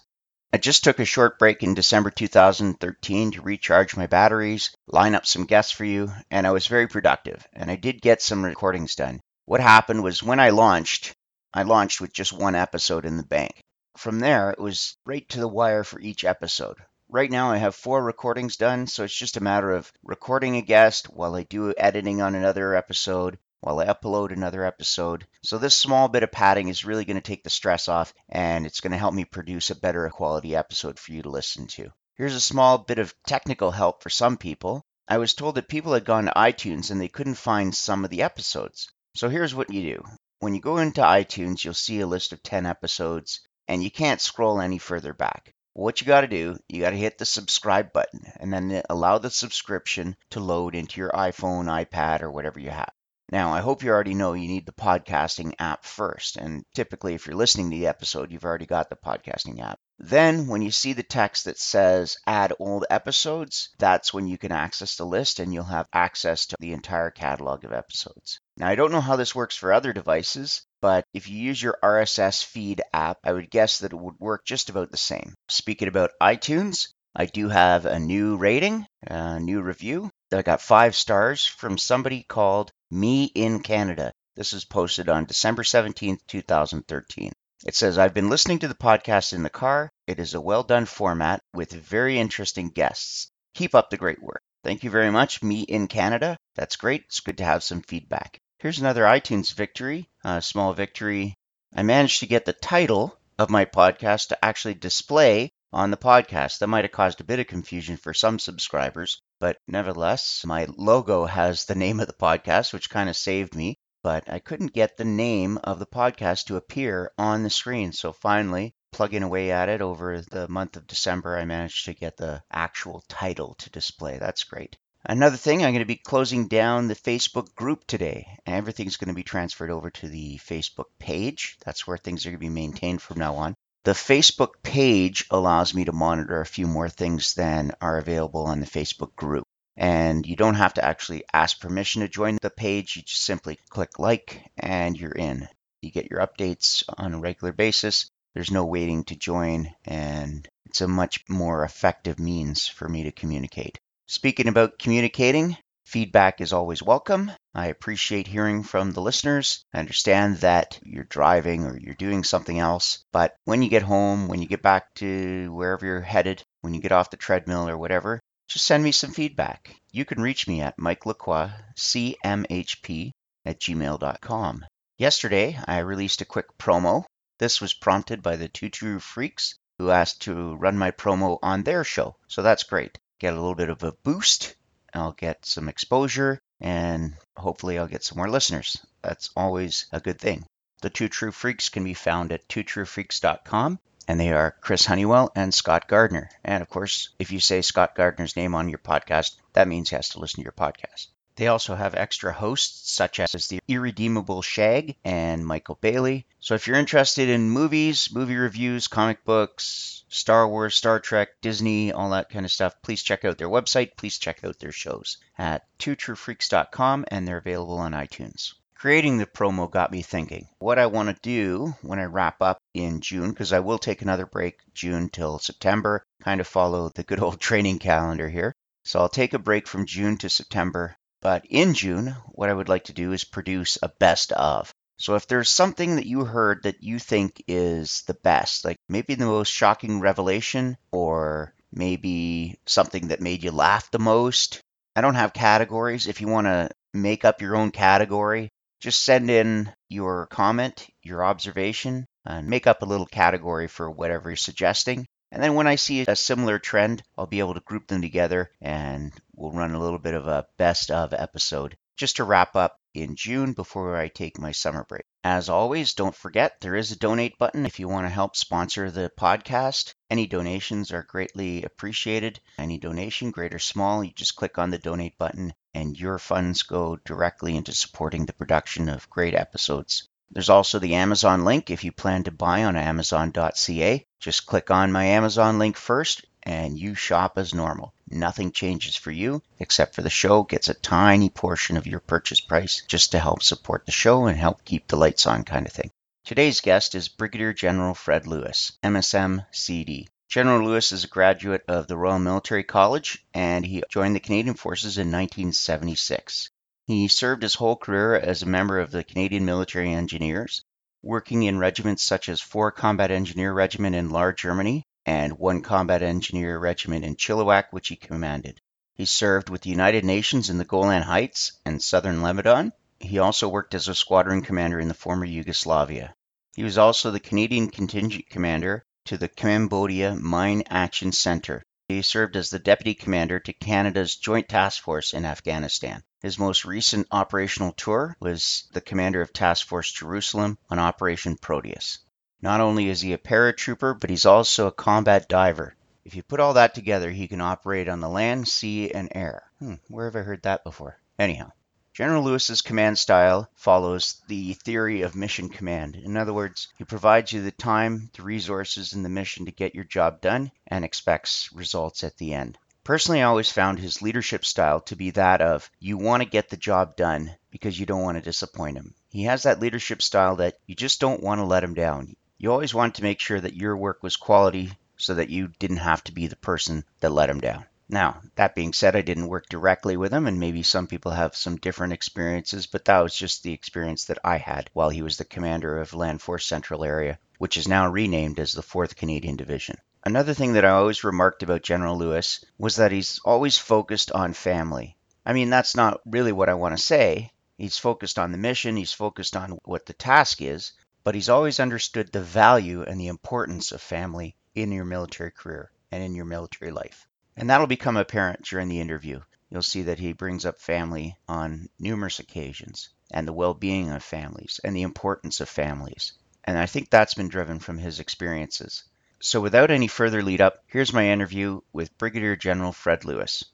I 0.52 0.58
just 0.58 0.84
took 0.84 0.98
a 0.98 1.06
short 1.06 1.38
break 1.38 1.62
in 1.62 1.72
December 1.72 2.10
2013 2.10 3.30
to 3.30 3.40
recharge 3.40 3.96
my 3.96 4.06
batteries, 4.06 4.76
line 4.86 5.14
up 5.14 5.24
some 5.24 5.46
guests 5.46 5.72
for 5.72 5.86
you, 5.86 6.12
and 6.30 6.46
I 6.46 6.50
was 6.50 6.66
very 6.66 6.88
productive, 6.88 7.48
and 7.54 7.70
I 7.70 7.76
did 7.76 8.02
get 8.02 8.20
some 8.20 8.44
recordings 8.44 8.96
done. 8.96 9.22
What 9.46 9.62
happened 9.62 10.02
was 10.02 10.22
when 10.22 10.40
I 10.40 10.50
launched, 10.50 11.14
I 11.54 11.64
launched 11.64 12.00
with 12.00 12.14
just 12.14 12.32
one 12.32 12.54
episode 12.54 13.04
in 13.04 13.18
the 13.18 13.22
bank. 13.22 13.62
From 13.98 14.20
there, 14.20 14.50
it 14.50 14.58
was 14.58 14.96
right 15.04 15.28
to 15.28 15.38
the 15.38 15.46
wire 15.46 15.84
for 15.84 16.00
each 16.00 16.24
episode. 16.24 16.78
Right 17.10 17.30
now, 17.30 17.52
I 17.52 17.58
have 17.58 17.74
four 17.74 18.02
recordings 18.02 18.56
done, 18.56 18.86
so 18.86 19.04
it's 19.04 19.14
just 19.14 19.36
a 19.36 19.42
matter 19.42 19.70
of 19.70 19.92
recording 20.02 20.56
a 20.56 20.62
guest 20.62 21.10
while 21.10 21.34
I 21.34 21.42
do 21.42 21.74
editing 21.76 22.22
on 22.22 22.34
another 22.34 22.74
episode, 22.74 23.38
while 23.60 23.80
I 23.80 23.84
upload 23.84 24.32
another 24.32 24.64
episode. 24.64 25.26
So, 25.42 25.58
this 25.58 25.76
small 25.76 26.08
bit 26.08 26.22
of 26.22 26.32
padding 26.32 26.68
is 26.68 26.86
really 26.86 27.04
going 27.04 27.16
to 27.16 27.20
take 27.20 27.44
the 27.44 27.50
stress 27.50 27.86
off 27.86 28.14
and 28.30 28.64
it's 28.64 28.80
going 28.80 28.92
to 28.92 28.96
help 28.96 29.12
me 29.12 29.26
produce 29.26 29.68
a 29.68 29.74
better 29.74 30.08
quality 30.08 30.56
episode 30.56 30.98
for 30.98 31.12
you 31.12 31.20
to 31.20 31.28
listen 31.28 31.66
to. 31.66 31.92
Here's 32.14 32.34
a 32.34 32.40
small 32.40 32.78
bit 32.78 32.98
of 32.98 33.14
technical 33.26 33.72
help 33.72 34.02
for 34.02 34.08
some 34.08 34.38
people. 34.38 34.86
I 35.06 35.18
was 35.18 35.34
told 35.34 35.56
that 35.56 35.68
people 35.68 35.92
had 35.92 36.06
gone 36.06 36.24
to 36.24 36.32
iTunes 36.34 36.90
and 36.90 36.98
they 36.98 37.08
couldn't 37.08 37.34
find 37.34 37.74
some 37.74 38.04
of 38.04 38.10
the 38.10 38.22
episodes. 38.22 38.90
So 39.14 39.28
here's 39.28 39.54
what 39.54 39.70
you 39.70 39.82
do 39.82 40.04
when 40.42 40.56
you 40.56 40.60
go 40.60 40.78
into 40.78 41.00
iTunes, 41.00 41.64
you'll 41.64 41.72
see 41.72 42.00
a 42.00 42.06
list 42.06 42.32
of 42.32 42.42
10 42.42 42.66
episodes 42.66 43.46
and 43.68 43.80
you 43.80 43.92
can't 43.92 44.20
scroll 44.20 44.60
any 44.60 44.76
further 44.76 45.14
back. 45.14 45.54
What 45.72 46.00
you 46.00 46.06
got 46.08 46.22
to 46.22 46.26
do, 46.26 46.58
you 46.68 46.80
got 46.80 46.90
to 46.90 46.96
hit 46.96 47.16
the 47.16 47.24
subscribe 47.24 47.92
button 47.92 48.24
and 48.40 48.52
then 48.52 48.82
allow 48.90 49.18
the 49.18 49.30
subscription 49.30 50.16
to 50.30 50.40
load 50.40 50.74
into 50.74 51.00
your 51.00 51.12
iPhone, 51.12 51.66
iPad, 51.66 52.22
or 52.22 52.32
whatever 52.32 52.58
you 52.58 52.70
have. 52.70 52.90
Now, 53.30 53.54
I 53.54 53.60
hope 53.60 53.84
you 53.84 53.90
already 53.90 54.14
know 54.14 54.32
you 54.32 54.48
need 54.48 54.66
the 54.66 54.72
podcasting 54.72 55.54
app 55.60 55.84
first. 55.84 56.36
And 56.36 56.64
typically, 56.74 57.14
if 57.14 57.28
you're 57.28 57.36
listening 57.36 57.70
to 57.70 57.76
the 57.76 57.86
episode, 57.86 58.32
you've 58.32 58.44
already 58.44 58.66
got 58.66 58.90
the 58.90 58.96
podcasting 58.96 59.60
app. 59.60 59.78
Then, 60.00 60.48
when 60.48 60.60
you 60.60 60.72
see 60.72 60.92
the 60.92 61.04
text 61.04 61.44
that 61.44 61.56
says 61.56 62.16
add 62.26 62.52
old 62.58 62.84
episodes, 62.90 63.68
that's 63.78 64.12
when 64.12 64.26
you 64.26 64.38
can 64.38 64.50
access 64.50 64.96
the 64.96 65.06
list 65.06 65.38
and 65.38 65.54
you'll 65.54 65.62
have 65.62 65.86
access 65.92 66.46
to 66.46 66.56
the 66.58 66.72
entire 66.72 67.12
catalog 67.12 67.64
of 67.64 67.72
episodes. 67.72 68.40
Now, 68.56 68.68
I 68.68 68.74
don't 68.74 68.92
know 68.92 69.00
how 69.00 69.16
this 69.16 69.34
works 69.34 69.56
for 69.56 69.72
other 69.72 69.92
devices, 69.92 70.62
but 70.80 71.04
if 71.14 71.28
you 71.28 71.38
use 71.38 71.62
your 71.62 71.78
RSS 71.82 72.44
feed 72.44 72.82
app, 72.92 73.18
I 73.24 73.32
would 73.32 73.50
guess 73.50 73.78
that 73.78 73.92
it 73.92 73.98
would 73.98 74.18
work 74.18 74.44
just 74.44 74.68
about 74.68 74.90
the 74.90 74.96
same. 74.98 75.34
Speaking 75.48 75.88
about 75.88 76.12
iTunes, 76.20 76.88
I 77.14 77.26
do 77.26 77.48
have 77.48 77.86
a 77.86 77.98
new 77.98 78.36
rating, 78.36 78.86
a 79.02 79.38
new 79.38 79.62
review. 79.62 80.10
that 80.30 80.38
I 80.38 80.42
got 80.42 80.62
five 80.62 80.94
stars 80.94 81.44
from 81.46 81.76
somebody 81.76 82.22
called 82.22 82.72
Me 82.90 83.24
in 83.24 83.62
Canada. 83.62 84.12
This 84.34 84.52
is 84.52 84.64
posted 84.64 85.08
on 85.08 85.26
December 85.26 85.62
17th, 85.62 86.20
2013. 86.26 87.32
It 87.66 87.74
says, 87.74 87.98
I've 87.98 88.14
been 88.14 88.30
listening 88.30 88.58
to 88.60 88.68
the 88.68 88.74
podcast 88.74 89.32
in 89.32 89.42
the 89.42 89.50
car. 89.50 89.90
It 90.06 90.18
is 90.18 90.34
a 90.34 90.40
well 90.40 90.62
done 90.62 90.86
format 90.86 91.42
with 91.54 91.72
very 91.72 92.18
interesting 92.18 92.70
guests. 92.70 93.30
Keep 93.54 93.74
up 93.74 93.90
the 93.90 93.98
great 93.98 94.22
work. 94.22 94.42
Thank 94.64 94.84
you 94.84 94.90
very 94.90 95.10
much, 95.10 95.42
me 95.42 95.62
in 95.62 95.88
Canada. 95.88 96.36
That's 96.54 96.76
great. 96.76 97.02
It's 97.06 97.20
good 97.20 97.38
to 97.38 97.44
have 97.44 97.62
some 97.62 97.82
feedback. 97.82 98.38
Here's 98.58 98.78
another 98.78 99.02
iTunes 99.02 99.52
victory, 99.54 100.08
a 100.24 100.40
small 100.40 100.72
victory. 100.72 101.34
I 101.74 101.82
managed 101.82 102.20
to 102.20 102.26
get 102.26 102.44
the 102.44 102.52
title 102.52 103.18
of 103.38 103.50
my 103.50 103.64
podcast 103.64 104.28
to 104.28 104.44
actually 104.44 104.74
display 104.74 105.50
on 105.72 105.90
the 105.90 105.96
podcast. 105.96 106.58
That 106.58 106.68
might 106.68 106.84
have 106.84 106.92
caused 106.92 107.20
a 107.20 107.24
bit 107.24 107.40
of 107.40 107.46
confusion 107.46 107.96
for 107.96 108.14
some 108.14 108.38
subscribers, 108.38 109.20
but 109.40 109.58
nevertheless, 109.66 110.44
my 110.44 110.66
logo 110.76 111.26
has 111.26 111.64
the 111.64 111.74
name 111.74 111.98
of 111.98 112.06
the 112.06 112.12
podcast, 112.12 112.72
which 112.72 112.90
kind 112.90 113.08
of 113.08 113.16
saved 113.16 113.54
me 113.54 113.78
but 114.02 114.28
I 114.28 114.40
couldn't 114.40 114.72
get 114.72 114.96
the 114.96 115.04
name 115.04 115.58
of 115.62 115.78
the 115.78 115.86
podcast 115.86 116.46
to 116.46 116.56
appear 116.56 117.12
on 117.16 117.44
the 117.44 117.50
screen. 117.50 117.92
So 117.92 118.12
finally, 118.12 118.74
plugging 118.92 119.22
away 119.22 119.50
at 119.50 119.68
it 119.68 119.82
over 119.82 120.20
the 120.20 120.46
month 120.48 120.76
of 120.76 120.86
December, 120.86 121.36
I 121.36 121.44
managed 121.44 121.86
to 121.86 121.94
get 121.94 122.16
the 122.16 122.42
actual 122.50 123.02
title 123.08 123.54
to 123.54 123.70
display. 123.70 124.18
That's 124.18 124.44
great. 124.44 124.76
Another 125.04 125.36
thing, 125.36 125.64
I'm 125.64 125.72
going 125.72 125.80
to 125.80 125.84
be 125.84 125.96
closing 125.96 126.46
down 126.46 126.86
the 126.86 126.94
Facebook 126.94 127.56
group 127.56 127.84
today. 127.88 128.38
Everything's 128.46 128.98
going 128.98 129.08
to 129.08 129.14
be 129.14 129.24
transferred 129.24 129.70
over 129.70 129.90
to 129.90 130.08
the 130.08 130.38
Facebook 130.38 130.86
page. 131.00 131.56
That's 131.64 131.86
where 131.86 131.96
things 131.96 132.24
are 132.24 132.30
going 132.30 132.38
to 132.38 132.46
be 132.46 132.48
maintained 132.48 133.02
from 133.02 133.18
now 133.18 133.34
on. 133.34 133.56
The 133.84 133.92
Facebook 133.92 134.62
page 134.62 135.26
allows 135.28 135.74
me 135.74 135.86
to 135.86 135.92
monitor 135.92 136.40
a 136.40 136.46
few 136.46 136.68
more 136.68 136.88
things 136.88 137.34
than 137.34 137.72
are 137.80 137.98
available 137.98 138.46
on 138.46 138.60
the 138.60 138.66
Facebook 138.66 139.16
group. 139.16 139.44
And 139.76 140.24
you 140.24 140.36
don't 140.36 140.54
have 140.54 140.74
to 140.74 140.84
actually 140.84 141.24
ask 141.32 141.60
permission 141.60 142.02
to 142.02 142.08
join 142.08 142.38
the 142.40 142.50
page. 142.50 142.94
You 142.94 143.02
just 143.02 143.24
simply 143.24 143.58
click 143.70 143.98
like 143.98 144.52
and 144.56 144.96
you're 144.96 145.10
in. 145.10 145.48
You 145.80 145.90
get 145.90 146.10
your 146.10 146.20
updates 146.20 146.84
on 146.96 147.14
a 147.14 147.18
regular 147.18 147.52
basis. 147.52 148.08
There's 148.34 148.50
no 148.50 148.64
waiting 148.64 149.04
to 149.04 149.16
join, 149.16 149.74
and 149.84 150.48
it's 150.66 150.80
a 150.80 150.88
much 150.88 151.22
more 151.28 151.64
effective 151.64 152.18
means 152.18 152.66
for 152.66 152.88
me 152.88 153.02
to 153.02 153.12
communicate. 153.12 153.78
Speaking 154.06 154.48
about 154.48 154.78
communicating, 154.78 155.56
feedback 155.84 156.40
is 156.40 156.52
always 156.52 156.82
welcome. 156.82 157.30
I 157.54 157.66
appreciate 157.66 158.26
hearing 158.26 158.62
from 158.62 158.92
the 158.92 159.02
listeners. 159.02 159.64
I 159.74 159.80
understand 159.80 160.38
that 160.38 160.78
you're 160.82 161.04
driving 161.04 161.64
or 161.64 161.78
you're 161.78 161.94
doing 161.94 162.24
something 162.24 162.58
else, 162.58 163.04
but 163.12 163.36
when 163.44 163.60
you 163.60 163.68
get 163.68 163.82
home, 163.82 164.28
when 164.28 164.40
you 164.40 164.48
get 164.48 164.62
back 164.62 164.94
to 164.94 165.52
wherever 165.52 165.84
you're 165.84 166.00
headed, 166.00 166.42
when 166.62 166.72
you 166.72 166.80
get 166.80 166.92
off 166.92 167.10
the 167.10 167.18
treadmill 167.18 167.68
or 167.68 167.76
whatever, 167.76 168.20
just 168.48 168.64
send 168.64 168.82
me 168.82 168.92
some 168.92 169.12
feedback. 169.12 169.76
You 169.90 170.04
can 170.04 170.22
reach 170.22 170.48
me 170.48 170.62
at 170.62 170.78
Mike 170.78 171.04
Lacroix, 171.04 171.50
CMHP 171.76 173.10
at 173.44 173.60
gmail.com. 173.60 174.64
Yesterday, 174.98 175.58
I 175.66 175.78
released 175.78 176.20
a 176.20 176.26
quick 176.26 176.56
promo. 176.58 177.04
This 177.42 177.60
was 177.60 177.74
prompted 177.74 178.22
by 178.22 178.36
the 178.36 178.46
Two 178.46 178.68
True 178.68 179.00
Freaks, 179.00 179.56
who 179.76 179.90
asked 179.90 180.22
to 180.22 180.54
run 180.54 180.78
my 180.78 180.92
promo 180.92 181.40
on 181.42 181.64
their 181.64 181.82
show. 181.82 182.14
So 182.28 182.40
that's 182.40 182.62
great. 182.62 183.00
Get 183.18 183.32
a 183.32 183.36
little 183.36 183.56
bit 183.56 183.68
of 183.68 183.82
a 183.82 183.90
boost. 184.04 184.54
I'll 184.94 185.10
get 185.10 185.44
some 185.44 185.68
exposure, 185.68 186.40
and 186.60 187.16
hopefully, 187.36 187.80
I'll 187.80 187.88
get 187.88 188.04
some 188.04 188.18
more 188.18 188.30
listeners. 188.30 188.76
That's 189.02 189.30
always 189.36 189.86
a 189.90 189.98
good 189.98 190.20
thing. 190.20 190.46
The 190.82 190.90
Two 190.90 191.08
True 191.08 191.32
Freaks 191.32 191.68
can 191.68 191.82
be 191.82 191.94
found 191.94 192.30
at 192.30 192.46
twotruefreaks.com 192.46 193.80
and 194.06 194.20
they 194.20 194.30
are 194.30 194.56
Chris 194.60 194.86
Honeywell 194.86 195.32
and 195.34 195.52
Scott 195.52 195.88
Gardner. 195.88 196.30
And 196.44 196.62
of 196.62 196.68
course, 196.68 197.08
if 197.18 197.32
you 197.32 197.40
say 197.40 197.62
Scott 197.62 197.96
Gardner's 197.96 198.36
name 198.36 198.54
on 198.54 198.68
your 198.68 198.78
podcast, 198.78 199.34
that 199.54 199.66
means 199.66 199.90
he 199.90 199.96
has 199.96 200.10
to 200.10 200.20
listen 200.20 200.36
to 200.36 200.44
your 200.44 200.52
podcast. 200.52 201.08
They 201.36 201.46
also 201.46 201.74
have 201.74 201.94
extra 201.94 202.32
hosts 202.32 202.90
such 202.90 203.20
as 203.20 203.48
the 203.48 203.60
Irredeemable 203.68 204.42
Shag 204.42 204.96
and 205.04 205.46
Michael 205.46 205.78
Bailey. 205.80 206.26
So 206.40 206.54
if 206.54 206.66
you're 206.66 206.76
interested 206.76 207.28
in 207.28 207.50
movies, 207.50 208.10
movie 208.12 208.36
reviews, 208.36 208.88
comic 208.88 209.24
books, 209.24 210.04
Star 210.08 210.48
Wars, 210.48 210.74
Star 210.74 211.00
Trek, 211.00 211.40
Disney, 211.40 211.92
all 211.92 212.10
that 212.10 212.30
kind 212.30 212.44
of 212.44 212.52
stuff, 212.52 212.74
please 212.82 213.02
check 213.02 213.24
out 213.24 213.38
their 213.38 213.48
website. 213.48 213.96
Please 213.96 214.18
check 214.18 214.44
out 214.44 214.58
their 214.58 214.72
shows 214.72 215.18
at 215.38 215.66
twotruefreaks.com 215.78 217.04
and 217.08 217.26
they're 217.26 217.38
available 217.38 217.78
on 217.78 217.92
iTunes 217.92 218.54
creating 218.82 219.16
the 219.16 219.26
promo 219.26 219.70
got 219.70 219.92
me 219.92 220.02
thinking 220.02 220.48
what 220.58 220.76
I 220.76 220.86
want 220.86 221.08
to 221.08 221.14
do 221.22 221.72
when 221.82 222.00
I 222.00 222.04
wrap 222.06 222.42
up 222.42 222.58
in 222.74 223.00
June, 223.00 223.30
because 223.30 223.52
I 223.52 223.60
will 223.60 223.78
take 223.78 224.02
another 224.02 224.26
break 224.26 224.58
June 224.74 225.08
till 225.08 225.38
September, 225.38 226.04
kind 226.20 226.40
of 226.40 226.48
follow 226.48 226.90
the 226.92 227.04
good 227.04 227.20
old 227.20 227.38
training 227.48 227.78
calendar 227.78 228.28
here. 228.28 228.56
So 228.84 228.98
I'll 228.98 229.08
take 229.08 229.34
a 229.34 229.38
break 229.38 229.68
from 229.68 229.86
June 229.86 230.16
to 230.16 230.28
September. 230.28 230.96
But 231.22 231.46
in 231.48 231.72
June, 231.72 232.16
what 232.32 232.50
I 232.50 232.52
would 232.52 232.68
like 232.68 232.84
to 232.84 232.92
do 232.92 233.12
is 233.12 233.24
produce 233.24 233.78
a 233.80 233.88
best 233.88 234.32
of. 234.32 234.74
So 234.98 235.14
if 235.14 235.26
there's 235.26 235.48
something 235.48 235.96
that 235.96 236.06
you 236.06 236.24
heard 236.24 236.64
that 236.64 236.82
you 236.82 236.98
think 236.98 237.42
is 237.46 238.02
the 238.06 238.14
best, 238.14 238.64
like 238.64 238.76
maybe 238.88 239.14
the 239.14 239.26
most 239.26 239.52
shocking 239.52 240.00
revelation 240.00 240.76
or 240.90 241.54
maybe 241.72 242.58
something 242.66 243.08
that 243.08 243.20
made 243.20 243.44
you 243.44 243.52
laugh 243.52 243.90
the 243.90 243.98
most, 243.98 244.60
I 244.94 245.00
don't 245.00 245.14
have 245.14 245.32
categories. 245.32 246.08
If 246.08 246.20
you 246.20 246.26
want 246.28 246.48
to 246.48 246.70
make 246.92 247.24
up 247.24 247.40
your 247.40 247.56
own 247.56 247.70
category, 247.70 248.48
just 248.80 249.02
send 249.04 249.30
in 249.30 249.72
your 249.88 250.26
comment, 250.26 250.88
your 251.02 251.24
observation, 251.24 252.04
and 252.26 252.48
make 252.48 252.66
up 252.66 252.82
a 252.82 252.86
little 252.86 253.06
category 253.06 253.68
for 253.68 253.88
whatever 253.88 254.28
you're 254.28 254.36
suggesting. 254.36 255.06
And 255.30 255.42
then 255.42 255.54
when 255.54 255.66
I 255.66 255.76
see 255.76 256.04
a 256.06 256.14
similar 256.14 256.58
trend, 256.58 257.02
I'll 257.16 257.26
be 257.26 257.38
able 257.38 257.54
to 257.54 257.60
group 257.60 257.86
them 257.86 258.02
together 258.02 258.50
and 258.60 259.12
we'll 259.42 259.50
run 259.50 259.74
a 259.74 259.80
little 259.80 259.98
bit 259.98 260.14
of 260.14 260.28
a 260.28 260.46
best 260.56 260.88
of 260.92 261.12
episode 261.12 261.76
just 261.96 262.14
to 262.14 262.22
wrap 262.22 262.54
up 262.54 262.78
in 262.94 263.16
June 263.16 263.52
before 263.54 263.96
I 263.96 264.06
take 264.06 264.38
my 264.38 264.52
summer 264.52 264.84
break. 264.88 265.02
As 265.24 265.48
always, 265.48 265.94
don't 265.94 266.14
forget 266.14 266.60
there 266.60 266.76
is 266.76 266.92
a 266.92 266.98
donate 266.98 267.36
button 267.38 267.66
if 267.66 267.80
you 267.80 267.88
want 267.88 268.06
to 268.06 268.10
help 268.10 268.36
sponsor 268.36 268.88
the 268.88 269.10
podcast. 269.18 269.94
Any 270.08 270.28
donations 270.28 270.92
are 270.92 271.02
greatly 271.02 271.64
appreciated. 271.64 272.38
Any 272.56 272.78
donation, 272.78 273.32
great 273.32 273.52
or 273.52 273.58
small, 273.58 274.04
you 274.04 274.12
just 274.12 274.36
click 274.36 274.58
on 274.58 274.70
the 274.70 274.78
donate 274.78 275.18
button 275.18 275.52
and 275.74 275.98
your 275.98 276.20
funds 276.20 276.62
go 276.62 276.96
directly 277.04 277.56
into 277.56 277.74
supporting 277.74 278.26
the 278.26 278.32
production 278.32 278.88
of 278.88 279.10
great 279.10 279.34
episodes. 279.34 280.08
There's 280.30 280.50
also 280.50 280.78
the 280.78 280.94
Amazon 280.94 281.44
link 281.44 281.68
if 281.68 281.82
you 281.82 281.90
plan 281.90 282.22
to 282.24 282.30
buy 282.30 282.62
on 282.62 282.76
Amazon.ca. 282.76 284.06
Just 284.20 284.46
click 284.46 284.70
on 284.70 284.92
my 284.92 285.04
Amazon 285.04 285.58
link 285.58 285.76
first 285.76 286.24
and 286.44 286.78
you 286.78 286.94
shop 286.94 287.38
as 287.38 287.54
normal. 287.54 287.94
Nothing 288.08 288.52
changes 288.52 288.96
for 288.96 289.10
you 289.10 289.42
except 289.58 289.94
for 289.94 290.02
the 290.02 290.10
show 290.10 290.42
gets 290.42 290.68
a 290.68 290.74
tiny 290.74 291.30
portion 291.30 291.76
of 291.76 291.86
your 291.86 292.00
purchase 292.00 292.40
price 292.40 292.82
just 292.86 293.12
to 293.12 293.18
help 293.18 293.42
support 293.42 293.86
the 293.86 293.92
show 293.92 294.26
and 294.26 294.36
help 294.36 294.64
keep 294.64 294.86
the 294.86 294.96
lights 294.96 295.26
on 295.26 295.44
kind 295.44 295.66
of 295.66 295.72
thing. 295.72 295.90
Today's 296.24 296.60
guest 296.60 296.94
is 296.94 297.08
Brigadier 297.08 297.52
General 297.52 297.94
Fred 297.94 298.26
Lewis, 298.26 298.72
MSM 298.82 299.44
CD. 299.50 300.08
General 300.28 300.66
Lewis 300.66 300.92
is 300.92 301.04
a 301.04 301.08
graduate 301.08 301.64
of 301.68 301.86
the 301.86 301.96
Royal 301.96 302.18
Military 302.18 302.64
College 302.64 303.24
and 303.34 303.66
he 303.66 303.82
joined 303.90 304.16
the 304.16 304.20
Canadian 304.20 304.54
Forces 304.54 304.98
in 304.98 305.08
1976. 305.08 306.50
He 306.86 307.08
served 307.08 307.42
his 307.42 307.54
whole 307.54 307.76
career 307.76 308.14
as 308.16 308.42
a 308.42 308.46
member 308.46 308.78
of 308.78 308.90
the 308.90 309.04
Canadian 309.04 309.44
Military 309.44 309.92
Engineers, 309.92 310.64
working 311.02 311.42
in 311.42 311.58
regiments 311.58 312.02
such 312.02 312.28
as 312.28 312.40
4 312.40 312.72
Combat 312.72 313.10
Engineer 313.10 313.52
Regiment 313.52 313.94
in 313.94 314.10
Lahr, 314.10 314.36
Germany, 314.36 314.84
and 315.06 315.38
1 315.38 315.62
Combat 315.62 316.02
Engineer 316.02 316.58
Regiment 316.58 317.04
in 317.04 317.16
Chilliwack, 317.16 317.72
which 317.72 317.88
he 317.88 317.96
commanded. 317.96 318.60
He 318.94 319.04
served 319.04 319.50
with 319.50 319.62
the 319.62 319.70
United 319.70 320.04
Nations 320.04 320.50
in 320.50 320.58
the 320.58 320.64
Golan 320.64 321.02
Heights 321.02 321.52
and 321.64 321.82
southern 321.82 322.22
Lebanon. 322.22 322.72
He 323.00 323.18
also 323.18 323.48
worked 323.48 323.74
as 323.74 323.88
a 323.88 323.94
squadron 323.94 324.42
commander 324.42 324.78
in 324.78 324.88
the 324.88 324.94
former 324.94 325.24
Yugoslavia. 325.24 326.14
He 326.54 326.62
was 326.62 326.78
also 326.78 327.10
the 327.10 327.18
Canadian 327.18 327.70
contingent 327.70 328.28
commander 328.28 328.84
to 329.06 329.16
the 329.16 329.28
Cambodia 329.28 330.14
Mine 330.14 330.62
Action 330.68 331.10
Center. 331.10 331.64
He 331.88 332.02
served 332.02 332.36
as 332.36 332.50
the 332.50 332.58
deputy 332.58 332.94
commander 332.94 333.40
to 333.40 333.52
Canada's 333.52 334.14
Joint 334.14 334.48
Task 334.48 334.82
Force 334.82 335.14
in 335.14 335.24
Afghanistan. 335.24 336.04
His 336.20 336.38
most 336.38 336.64
recent 336.64 337.08
operational 337.10 337.72
tour 337.72 338.16
was 338.20 338.68
the 338.72 338.80
commander 338.80 339.20
of 339.20 339.32
Task 339.32 339.66
Force 339.66 339.90
Jerusalem 339.90 340.58
on 340.70 340.78
Operation 340.78 341.36
Proteus. 341.36 341.98
Not 342.42 342.60
only 342.60 342.88
is 342.88 343.00
he 343.00 343.12
a 343.12 343.18
paratrooper, 343.18 343.98
but 343.98 344.10
he's 344.10 344.26
also 344.26 344.66
a 344.66 344.72
combat 344.72 345.28
diver. 345.28 345.76
If 346.04 346.16
you 346.16 346.24
put 346.24 346.40
all 346.40 346.54
that 346.54 346.74
together, 346.74 347.10
he 347.10 347.28
can 347.28 347.40
operate 347.40 347.88
on 347.88 348.00
the 348.00 348.08
land, 348.08 348.48
sea, 348.48 348.90
and 348.90 349.08
air. 349.14 349.44
Hmm, 349.60 349.74
where 349.86 350.06
have 350.06 350.16
I 350.16 350.22
heard 350.22 350.42
that 350.42 350.64
before? 350.64 350.98
Anyhow, 351.20 351.52
General 351.94 352.24
Lewis's 352.24 352.62
command 352.62 352.98
style 352.98 353.48
follows 353.54 354.22
the 354.26 354.54
theory 354.54 355.02
of 355.02 355.14
mission 355.14 355.50
command. 355.50 355.94
In 355.94 356.16
other 356.16 356.32
words, 356.32 356.66
he 356.78 356.84
provides 356.84 357.32
you 357.32 357.42
the 357.42 357.52
time, 357.52 358.10
the 358.14 358.22
resources, 358.22 358.92
and 358.92 359.04
the 359.04 359.08
mission 359.08 359.44
to 359.44 359.52
get 359.52 359.76
your 359.76 359.84
job 359.84 360.20
done 360.20 360.50
and 360.66 360.84
expects 360.84 361.52
results 361.52 362.02
at 362.02 362.16
the 362.16 362.34
end. 362.34 362.58
Personally, 362.82 363.22
I 363.22 363.26
always 363.26 363.52
found 363.52 363.78
his 363.78 364.02
leadership 364.02 364.44
style 364.44 364.80
to 364.80 364.96
be 364.96 365.10
that 365.10 365.40
of 365.40 365.70
you 365.78 365.96
want 365.96 366.24
to 366.24 366.28
get 366.28 366.48
the 366.48 366.56
job 366.56 366.96
done 366.96 367.36
because 367.52 367.78
you 367.78 367.86
don't 367.86 368.02
want 368.02 368.16
to 368.16 368.22
disappoint 368.22 368.78
him. 368.78 368.94
He 369.10 369.24
has 369.24 369.44
that 369.44 369.60
leadership 369.60 370.02
style 370.02 370.36
that 370.36 370.58
you 370.66 370.74
just 370.74 370.98
don't 370.98 371.22
want 371.22 371.38
to 371.38 371.44
let 371.44 371.62
him 371.62 371.74
down. 371.74 372.16
You 372.42 372.50
always 372.50 372.74
want 372.74 372.96
to 372.96 373.04
make 373.04 373.20
sure 373.20 373.40
that 373.40 373.54
your 373.54 373.76
work 373.76 374.02
was 374.02 374.16
quality 374.16 374.72
so 374.96 375.14
that 375.14 375.30
you 375.30 375.52
didn't 375.60 375.76
have 375.76 376.02
to 376.02 376.12
be 376.12 376.26
the 376.26 376.34
person 376.34 376.84
that 376.98 377.12
let 377.12 377.30
him 377.30 377.38
down. 377.38 377.66
Now, 377.88 378.20
that 378.34 378.56
being 378.56 378.72
said, 378.72 378.96
I 378.96 379.02
didn't 379.02 379.28
work 379.28 379.48
directly 379.48 379.96
with 379.96 380.12
him, 380.12 380.26
and 380.26 380.40
maybe 380.40 380.64
some 380.64 380.88
people 380.88 381.12
have 381.12 381.36
some 381.36 381.54
different 381.54 381.92
experiences, 381.92 382.66
but 382.66 382.84
that 382.86 382.98
was 382.98 383.14
just 383.14 383.44
the 383.44 383.52
experience 383.52 384.06
that 384.06 384.18
I 384.24 384.38
had 384.38 384.70
while 384.72 384.90
he 384.90 385.02
was 385.02 385.18
the 385.18 385.24
commander 385.24 385.78
of 385.78 385.94
Land 385.94 386.20
Force 386.20 386.44
Central 386.44 386.82
Area, 386.82 387.16
which 387.38 387.56
is 387.56 387.68
now 387.68 387.88
renamed 387.88 388.40
as 388.40 388.54
the 388.54 388.62
4th 388.62 388.96
Canadian 388.96 389.36
Division. 389.36 389.76
Another 390.02 390.34
thing 390.34 390.54
that 390.54 390.64
I 390.64 390.70
always 390.70 391.04
remarked 391.04 391.44
about 391.44 391.62
General 391.62 391.96
Lewis 391.96 392.44
was 392.58 392.74
that 392.74 392.90
he's 392.90 393.20
always 393.24 393.56
focused 393.56 394.10
on 394.10 394.32
family. 394.32 394.96
I 395.24 395.32
mean, 395.32 395.50
that's 395.50 395.76
not 395.76 396.00
really 396.04 396.32
what 396.32 396.48
I 396.48 396.54
want 396.54 396.76
to 396.76 396.82
say. 396.82 397.30
He's 397.56 397.78
focused 397.78 398.18
on 398.18 398.32
the 398.32 398.38
mission, 398.38 398.74
he's 398.74 398.92
focused 398.92 399.36
on 399.36 399.60
what 399.64 399.86
the 399.86 399.92
task 399.92 400.42
is, 400.42 400.72
but 401.04 401.14
he's 401.14 401.28
always 401.28 401.58
understood 401.60 402.10
the 402.12 402.22
value 402.22 402.82
and 402.82 403.00
the 403.00 403.08
importance 403.08 403.72
of 403.72 403.80
family 403.80 404.36
in 404.54 404.70
your 404.70 404.84
military 404.84 405.30
career 405.30 405.70
and 405.90 406.02
in 406.02 406.14
your 406.14 406.24
military 406.24 406.70
life. 406.70 407.06
And 407.36 407.50
that'll 407.50 407.66
become 407.66 407.96
apparent 407.96 408.42
during 408.42 408.68
the 408.68 408.80
interview. 408.80 409.20
You'll 409.50 409.62
see 409.62 409.82
that 409.82 409.98
he 409.98 410.12
brings 410.12 410.46
up 410.46 410.60
family 410.60 411.16
on 411.28 411.68
numerous 411.78 412.18
occasions 412.18 412.88
and 413.10 413.26
the 413.26 413.32
well 413.32 413.54
being 413.54 413.90
of 413.90 414.02
families 414.02 414.60
and 414.64 414.74
the 414.74 414.82
importance 414.82 415.40
of 415.40 415.48
families. 415.48 416.12
And 416.44 416.58
I 416.58 416.66
think 416.66 416.88
that's 416.88 417.14
been 417.14 417.28
driven 417.28 417.58
from 417.58 417.78
his 417.78 418.00
experiences. 418.00 418.84
So, 419.20 419.40
without 419.40 419.70
any 419.70 419.86
further 419.86 420.22
lead 420.22 420.40
up, 420.40 420.64
here's 420.66 420.92
my 420.92 421.08
interview 421.08 421.60
with 421.72 421.96
Brigadier 421.98 422.34
General 422.34 422.72
Fred 422.72 423.04
Lewis. 423.04 423.44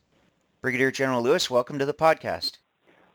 Brigadier 0.62 0.90
General 0.90 1.22
Lewis, 1.22 1.50
welcome 1.50 1.78
to 1.78 1.86
the 1.86 1.94
podcast. 1.94 2.52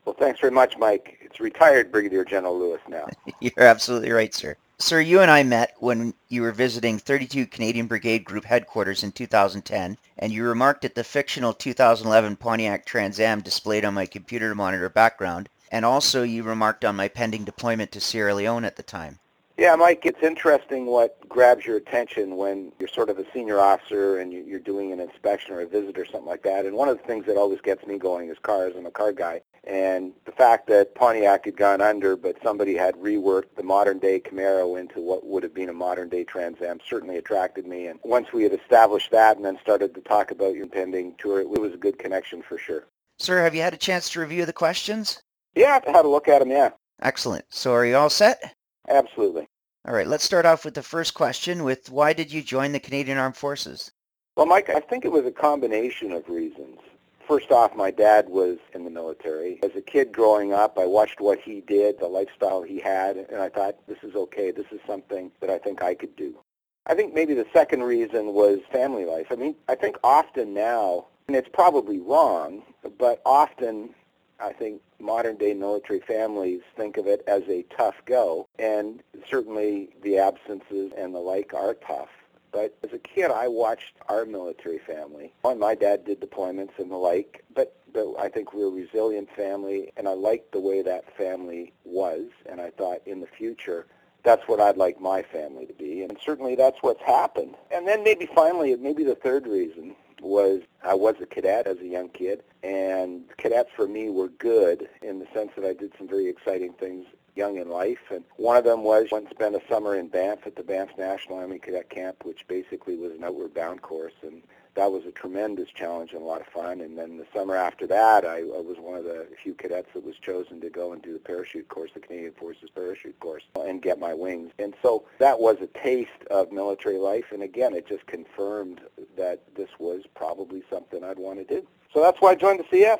Well, 0.04 0.14
thanks 0.18 0.40
very 0.40 0.52
much, 0.52 0.76
Mike. 0.76 1.18
It's 1.22 1.40
retired 1.40 1.90
Brigadier 1.90 2.24
General 2.24 2.58
Lewis 2.58 2.80
now. 2.88 3.08
You're 3.40 3.52
absolutely 3.58 4.12
right, 4.12 4.34
sir. 4.34 4.56
Sir, 4.78 5.00
you 5.00 5.20
and 5.20 5.30
I 5.30 5.42
met 5.44 5.74
when 5.78 6.12
you 6.28 6.42
were 6.42 6.52
visiting 6.52 6.98
32 6.98 7.46
Canadian 7.46 7.86
Brigade 7.86 8.24
Group 8.24 8.44
headquarters 8.44 9.04
in 9.04 9.12
2010, 9.12 9.96
and 10.18 10.32
you 10.32 10.44
remarked 10.44 10.84
at 10.84 10.94
the 10.94 11.04
fictional 11.04 11.54
2011 11.54 12.36
Pontiac 12.36 12.84
Trans 12.84 13.20
Am 13.20 13.40
displayed 13.40 13.84
on 13.84 13.94
my 13.94 14.04
computer 14.04 14.54
monitor 14.54 14.88
background, 14.88 15.48
and 15.70 15.84
also 15.84 16.22
you 16.22 16.42
remarked 16.42 16.84
on 16.84 16.96
my 16.96 17.08
pending 17.08 17.44
deployment 17.44 17.92
to 17.92 18.00
Sierra 18.00 18.34
Leone 18.34 18.64
at 18.64 18.76
the 18.76 18.82
time. 18.82 19.18
Yeah, 19.56 19.76
Mike, 19.76 20.04
it's 20.04 20.22
interesting 20.22 20.86
what 20.86 21.16
grabs 21.28 21.64
your 21.64 21.76
attention 21.76 22.36
when 22.36 22.72
you're 22.80 22.88
sort 22.88 23.08
of 23.08 23.20
a 23.20 23.24
senior 23.32 23.60
officer 23.60 24.18
and 24.18 24.32
you're 24.32 24.58
doing 24.58 24.92
an 24.92 24.98
inspection 24.98 25.54
or 25.54 25.60
a 25.60 25.66
visit 25.66 25.96
or 25.96 26.04
something 26.04 26.26
like 26.26 26.42
that. 26.42 26.66
And 26.66 26.74
one 26.74 26.88
of 26.88 26.98
the 26.98 27.04
things 27.04 27.26
that 27.26 27.36
always 27.36 27.60
gets 27.60 27.86
me 27.86 27.96
going 27.96 28.28
is 28.28 28.38
cars. 28.40 28.74
I'm 28.76 28.86
a 28.86 28.90
car 28.90 29.12
guy. 29.12 29.42
And 29.66 30.12
the 30.26 30.32
fact 30.32 30.66
that 30.66 30.94
Pontiac 30.94 31.46
had 31.46 31.56
gone 31.56 31.80
under, 31.80 32.16
but 32.16 32.36
somebody 32.42 32.76
had 32.76 32.94
reworked 32.96 33.56
the 33.56 33.62
modern-day 33.62 34.20
Camaro 34.20 34.78
into 34.78 35.00
what 35.00 35.26
would 35.26 35.42
have 35.42 35.54
been 35.54 35.70
a 35.70 35.74
modern-day 35.74 36.24
Trans 36.24 36.60
Am 36.60 36.80
certainly 36.86 37.16
attracted 37.16 37.66
me. 37.66 37.86
And 37.86 37.98
once 38.02 38.32
we 38.32 38.42
had 38.42 38.52
established 38.52 39.10
that 39.12 39.36
and 39.36 39.44
then 39.44 39.58
started 39.62 39.94
to 39.94 40.02
talk 40.02 40.30
about 40.30 40.54
your 40.54 40.66
pending 40.66 41.14
tour, 41.16 41.40
it 41.40 41.48
was 41.48 41.72
a 41.72 41.78
good 41.78 41.98
connection 41.98 42.42
for 42.42 42.58
sure. 42.58 42.84
Sir, 43.18 43.42
have 43.42 43.54
you 43.54 43.62
had 43.62 43.72
a 43.72 43.78
chance 43.78 44.10
to 44.10 44.20
review 44.20 44.44
the 44.44 44.52
questions? 44.52 45.22
Yeah, 45.54 45.80
I've 45.86 45.94
had 45.94 46.04
a 46.04 46.08
look 46.08 46.28
at 46.28 46.40
them, 46.40 46.50
yeah. 46.50 46.70
Excellent. 47.00 47.44
So 47.48 47.72
are 47.72 47.86
you 47.86 47.96
all 47.96 48.10
set? 48.10 48.54
Absolutely. 48.88 49.46
All 49.86 49.94
right, 49.94 50.06
let's 50.06 50.24
start 50.24 50.46
off 50.46 50.64
with 50.64 50.74
the 50.74 50.82
first 50.82 51.14
question 51.14 51.64
with 51.64 51.90
why 51.90 52.12
did 52.12 52.32
you 52.32 52.42
join 52.42 52.72
the 52.72 52.80
Canadian 52.80 53.18
Armed 53.18 53.36
Forces? 53.36 53.90
Well, 54.36 54.46
Mike, 54.46 54.68
I 54.68 54.80
think 54.80 55.04
it 55.04 55.12
was 55.12 55.24
a 55.26 55.30
combination 55.30 56.12
of 56.12 56.28
reasons. 56.28 56.78
First 57.26 57.50
off, 57.50 57.74
my 57.74 57.90
dad 57.90 58.28
was 58.28 58.58
in 58.74 58.84
the 58.84 58.90
military. 58.90 59.58
As 59.62 59.74
a 59.74 59.80
kid 59.80 60.12
growing 60.12 60.52
up, 60.52 60.78
I 60.78 60.84
watched 60.84 61.20
what 61.20 61.40
he 61.40 61.62
did, 61.62 61.98
the 61.98 62.06
lifestyle 62.06 62.62
he 62.62 62.78
had, 62.80 63.16
and 63.16 63.40
I 63.40 63.48
thought, 63.48 63.76
this 63.86 63.98
is 64.02 64.14
okay. 64.14 64.50
This 64.50 64.66
is 64.70 64.80
something 64.86 65.30
that 65.40 65.48
I 65.48 65.58
think 65.58 65.82
I 65.82 65.94
could 65.94 66.14
do. 66.16 66.38
I 66.86 66.94
think 66.94 67.14
maybe 67.14 67.32
the 67.32 67.46
second 67.52 67.82
reason 67.82 68.34
was 68.34 68.58
family 68.70 69.06
life. 69.06 69.28
I 69.30 69.36
mean, 69.36 69.54
I 69.68 69.74
think 69.74 69.96
often 70.04 70.52
now, 70.52 71.06
and 71.26 71.36
it's 71.36 71.48
probably 71.50 71.98
wrong, 71.98 72.62
but 72.98 73.22
often 73.24 73.94
I 74.38 74.52
think 74.52 74.82
modern 75.00 75.36
day 75.36 75.54
military 75.54 76.00
families 76.00 76.60
think 76.76 76.98
of 76.98 77.06
it 77.06 77.22
as 77.26 77.42
a 77.48 77.64
tough 77.76 77.94
go, 78.04 78.46
and 78.58 79.02
certainly 79.30 79.90
the 80.02 80.18
absences 80.18 80.92
and 80.96 81.14
the 81.14 81.20
like 81.20 81.54
are 81.54 81.74
tough. 81.74 82.10
But 82.54 82.78
as 82.84 82.92
a 82.92 82.98
kid, 82.98 83.32
I 83.32 83.48
watched 83.48 83.96
our 84.08 84.24
military 84.24 84.78
family. 84.78 85.32
My 85.42 85.74
dad 85.74 86.04
did 86.04 86.20
deployments 86.20 86.78
and 86.78 86.88
the 86.88 86.96
like, 86.96 87.44
but, 87.52 87.76
but 87.92 88.14
I 88.16 88.28
think 88.28 88.54
we're 88.54 88.68
a 88.68 88.70
resilient 88.70 89.28
family, 89.34 89.92
and 89.96 90.06
I 90.06 90.12
liked 90.12 90.52
the 90.52 90.60
way 90.60 90.80
that 90.80 91.16
family 91.16 91.72
was, 91.84 92.26
and 92.48 92.60
I 92.60 92.70
thought 92.70 93.00
in 93.06 93.20
the 93.20 93.26
future, 93.26 93.86
that's 94.22 94.46
what 94.46 94.60
I'd 94.60 94.76
like 94.76 95.00
my 95.00 95.20
family 95.20 95.66
to 95.66 95.72
be, 95.72 96.04
and 96.04 96.16
certainly 96.24 96.54
that's 96.54 96.78
what's 96.80 97.02
happened. 97.02 97.56
And 97.72 97.88
then 97.88 98.04
maybe 98.04 98.26
finally, 98.32 98.76
maybe 98.76 99.02
the 99.02 99.16
third 99.16 99.48
reason 99.48 99.96
was 100.22 100.62
I 100.84 100.94
was 100.94 101.16
a 101.20 101.26
cadet 101.26 101.66
as 101.66 101.78
a 101.80 101.86
young 101.86 102.08
kid, 102.08 102.44
and 102.62 103.24
cadets 103.36 103.70
for 103.74 103.88
me 103.88 104.10
were 104.10 104.28
good 104.28 104.88
in 105.02 105.18
the 105.18 105.26
sense 105.34 105.50
that 105.56 105.64
I 105.64 105.74
did 105.74 105.92
some 105.98 106.06
very 106.06 106.28
exciting 106.28 106.72
things 106.74 107.06
young 107.34 107.56
in 107.56 107.68
life. 107.68 108.10
And 108.10 108.24
one 108.36 108.56
of 108.56 108.64
them 108.64 108.82
was 108.82 109.08
went 109.10 109.30
spent 109.30 109.56
a 109.56 109.62
summer 109.68 109.96
in 109.96 110.08
Banff 110.08 110.46
at 110.46 110.56
the 110.56 110.62
Banff 110.62 110.90
National 110.98 111.38
Army 111.38 111.58
Cadet 111.58 111.90
Camp, 111.90 112.24
which 112.24 112.46
basically 112.48 112.96
was 112.96 113.12
an 113.12 113.24
outward 113.24 113.54
bound 113.54 113.82
course. 113.82 114.12
And 114.22 114.42
that 114.74 114.90
was 114.90 115.04
a 115.06 115.12
tremendous 115.12 115.68
challenge 115.70 116.12
and 116.12 116.22
a 116.22 116.24
lot 116.24 116.40
of 116.40 116.46
fun. 116.48 116.80
And 116.80 116.98
then 116.98 117.16
the 117.16 117.26
summer 117.32 117.56
after 117.56 117.86
that, 117.86 118.24
I, 118.24 118.38
I 118.38 118.60
was 118.60 118.76
one 118.78 118.96
of 118.96 119.04
the 119.04 119.26
few 119.42 119.54
cadets 119.54 119.88
that 119.94 120.04
was 120.04 120.16
chosen 120.16 120.60
to 120.60 120.70
go 120.70 120.92
and 120.92 121.02
do 121.02 121.12
the 121.12 121.18
parachute 121.18 121.68
course, 121.68 121.90
the 121.94 122.00
Canadian 122.00 122.32
Forces 122.32 122.70
parachute 122.74 123.18
course, 123.20 123.44
and 123.54 123.80
get 123.80 123.98
my 123.98 124.14
wings. 124.14 124.52
And 124.58 124.74
so 124.82 125.04
that 125.18 125.38
was 125.40 125.58
a 125.60 125.66
taste 125.78 126.10
of 126.30 126.50
military 126.52 126.98
life. 126.98 127.26
And 127.32 127.42
again, 127.42 127.74
it 127.74 127.86
just 127.86 128.06
confirmed 128.06 128.80
that 129.16 129.42
this 129.54 129.70
was 129.78 130.02
probably 130.14 130.62
something 130.68 131.04
I'd 131.04 131.18
want 131.18 131.46
to 131.46 131.54
do. 131.60 131.66
So 131.92 132.00
that's 132.00 132.20
why 132.20 132.30
I 132.30 132.34
joined 132.34 132.60
the 132.60 132.76
CF. 132.76 132.98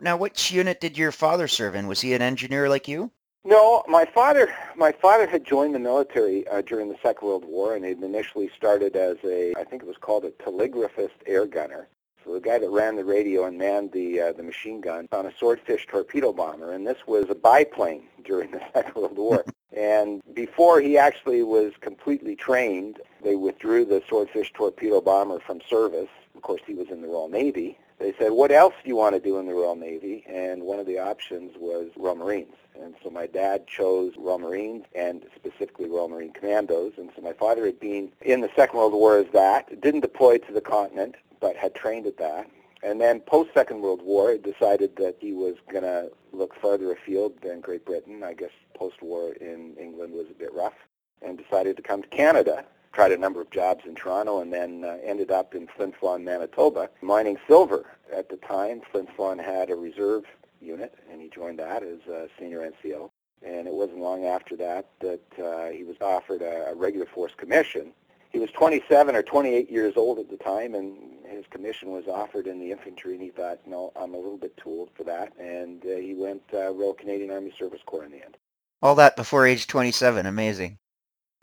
Now, 0.00 0.16
which 0.16 0.50
unit 0.50 0.80
did 0.80 0.98
your 0.98 1.12
father 1.12 1.48
serve 1.48 1.74
in? 1.74 1.86
Was 1.86 2.00
he 2.00 2.14
an 2.14 2.22
engineer 2.22 2.68
like 2.68 2.88
you? 2.88 3.10
No, 3.46 3.84
my 3.86 4.06
father. 4.06 4.54
My 4.74 4.90
father 4.90 5.26
had 5.26 5.44
joined 5.44 5.74
the 5.74 5.78
military 5.78 6.48
uh, 6.48 6.62
during 6.62 6.88
the 6.88 6.96
Second 7.02 7.28
World 7.28 7.44
War, 7.44 7.76
and 7.76 7.84
he'd 7.84 8.02
initially 8.02 8.50
started 8.56 8.96
as 8.96 9.18
a, 9.22 9.52
I 9.54 9.64
think 9.64 9.82
it 9.82 9.86
was 9.86 9.98
called 9.98 10.24
a 10.24 10.30
telegraphist 10.30 11.10
air 11.26 11.44
gunner. 11.44 11.88
So 12.24 12.32
the 12.32 12.40
guy 12.40 12.58
that 12.58 12.70
ran 12.70 12.96
the 12.96 13.04
radio 13.04 13.44
and 13.44 13.58
manned 13.58 13.92
the 13.92 14.18
uh, 14.18 14.32
the 14.32 14.42
machine 14.42 14.80
gun 14.80 15.08
on 15.12 15.26
a 15.26 15.32
swordfish 15.38 15.86
torpedo 15.86 16.32
bomber, 16.32 16.72
and 16.72 16.86
this 16.86 17.06
was 17.06 17.26
a 17.28 17.34
biplane 17.34 18.04
during 18.24 18.50
the 18.50 18.62
Second 18.72 18.94
World 18.94 19.18
War. 19.18 19.44
and 19.76 20.22
before 20.32 20.80
he 20.80 20.96
actually 20.96 21.42
was 21.42 21.74
completely 21.82 22.34
trained, 22.34 22.98
they 23.22 23.36
withdrew 23.36 23.84
the 23.84 24.02
swordfish 24.08 24.54
torpedo 24.54 25.02
bomber 25.02 25.38
from 25.38 25.60
service. 25.68 26.08
Of 26.34 26.40
course, 26.40 26.62
he 26.66 26.72
was 26.72 26.88
in 26.88 27.02
the 27.02 27.08
Royal 27.08 27.28
Navy. 27.28 27.78
They 28.04 28.12
said, 28.18 28.32
"What 28.32 28.52
else 28.52 28.74
do 28.82 28.88
you 28.90 28.96
want 28.96 29.14
to 29.14 29.18
do 29.18 29.38
in 29.38 29.46
the 29.46 29.54
Royal 29.54 29.76
Navy?" 29.76 30.26
And 30.28 30.64
one 30.64 30.78
of 30.78 30.84
the 30.84 30.98
options 30.98 31.56
was 31.56 31.88
Royal 31.96 32.16
Marines. 32.16 32.52
And 32.78 32.94
so 33.02 33.08
my 33.08 33.26
dad 33.26 33.66
chose 33.66 34.12
Royal 34.18 34.38
Marines 34.38 34.84
and 34.94 35.24
specifically 35.34 35.88
Royal 35.88 36.08
Marine 36.08 36.34
Commandos. 36.34 36.92
And 36.98 37.08
so 37.16 37.22
my 37.22 37.32
father 37.32 37.64
had 37.64 37.80
been 37.80 38.12
in 38.20 38.42
the 38.42 38.50
Second 38.54 38.78
World 38.78 38.92
War 38.92 39.16
as 39.16 39.28
that, 39.32 39.80
didn't 39.80 40.02
deploy 40.02 40.36
to 40.36 40.52
the 40.52 40.60
continent, 40.60 41.14
but 41.40 41.56
had 41.56 41.74
trained 41.74 42.06
at 42.06 42.18
that. 42.18 42.50
And 42.82 43.00
then 43.00 43.20
post-Second 43.20 43.80
World 43.80 44.02
War, 44.02 44.36
decided 44.36 44.96
that 44.96 45.16
he 45.18 45.32
was 45.32 45.54
going 45.72 45.84
to 45.84 46.10
look 46.34 46.54
further 46.60 46.92
afield 46.92 47.40
than 47.40 47.62
Great 47.62 47.86
Britain. 47.86 48.22
I 48.22 48.34
guess 48.34 48.50
post-war 48.74 49.32
in 49.40 49.78
England 49.80 50.12
was 50.12 50.26
a 50.30 50.34
bit 50.34 50.52
rough. 50.52 50.74
And 51.22 51.38
decided 51.38 51.78
to 51.78 51.82
come 51.82 52.02
to 52.02 52.08
Canada. 52.08 52.66
Tried 52.94 53.10
a 53.10 53.18
number 53.18 53.40
of 53.40 53.50
jobs 53.50 53.84
in 53.86 53.96
Toronto 53.96 54.40
and 54.40 54.52
then 54.52 54.84
uh, 54.84 54.98
ended 55.04 55.32
up 55.32 55.54
in 55.56 55.66
Flin 55.66 55.92
Flon, 55.92 56.22
Manitoba, 56.22 56.88
mining 57.02 57.36
silver. 57.48 57.86
At 58.14 58.28
the 58.28 58.36
time, 58.36 58.82
Flin 58.92 59.08
Flon 59.18 59.44
had 59.44 59.68
a 59.68 59.74
reserve 59.74 60.24
unit, 60.60 60.94
and 61.10 61.20
he 61.20 61.28
joined 61.28 61.58
that 61.58 61.82
as 61.82 61.98
a 62.08 62.28
senior 62.38 62.60
NCO. 62.60 63.10
And 63.44 63.66
it 63.66 63.74
wasn't 63.74 63.98
long 63.98 64.26
after 64.26 64.56
that 64.56 64.90
that 65.00 65.20
uh, 65.44 65.70
he 65.70 65.82
was 65.82 65.96
offered 66.00 66.40
a, 66.40 66.68
a 66.70 66.74
regular 66.76 67.06
force 67.06 67.32
commission. 67.36 67.92
He 68.30 68.38
was 68.38 68.50
27 68.52 69.16
or 69.16 69.22
28 69.22 69.70
years 69.70 69.94
old 69.96 70.20
at 70.20 70.30
the 70.30 70.36
time, 70.36 70.76
and 70.76 70.96
his 71.26 71.44
commission 71.50 71.90
was 71.90 72.06
offered 72.06 72.46
in 72.46 72.60
the 72.60 72.70
infantry, 72.70 73.14
and 73.14 73.22
he 73.22 73.30
thought, 73.30 73.58
no, 73.66 73.92
I'm 73.96 74.14
a 74.14 74.18
little 74.18 74.38
bit 74.38 74.56
too 74.56 74.70
old 74.70 74.90
for 74.96 75.02
that. 75.04 75.32
And 75.38 75.84
uh, 75.84 75.96
he 75.96 76.14
went 76.14 76.42
uh, 76.52 76.72
Royal 76.72 76.94
Canadian 76.94 77.32
Army 77.32 77.52
Service 77.58 77.80
Corps 77.84 78.04
in 78.04 78.12
the 78.12 78.24
end. 78.24 78.36
All 78.80 78.94
that 78.94 79.16
before 79.16 79.46
age 79.46 79.66
27. 79.66 80.26
Amazing. 80.26 80.78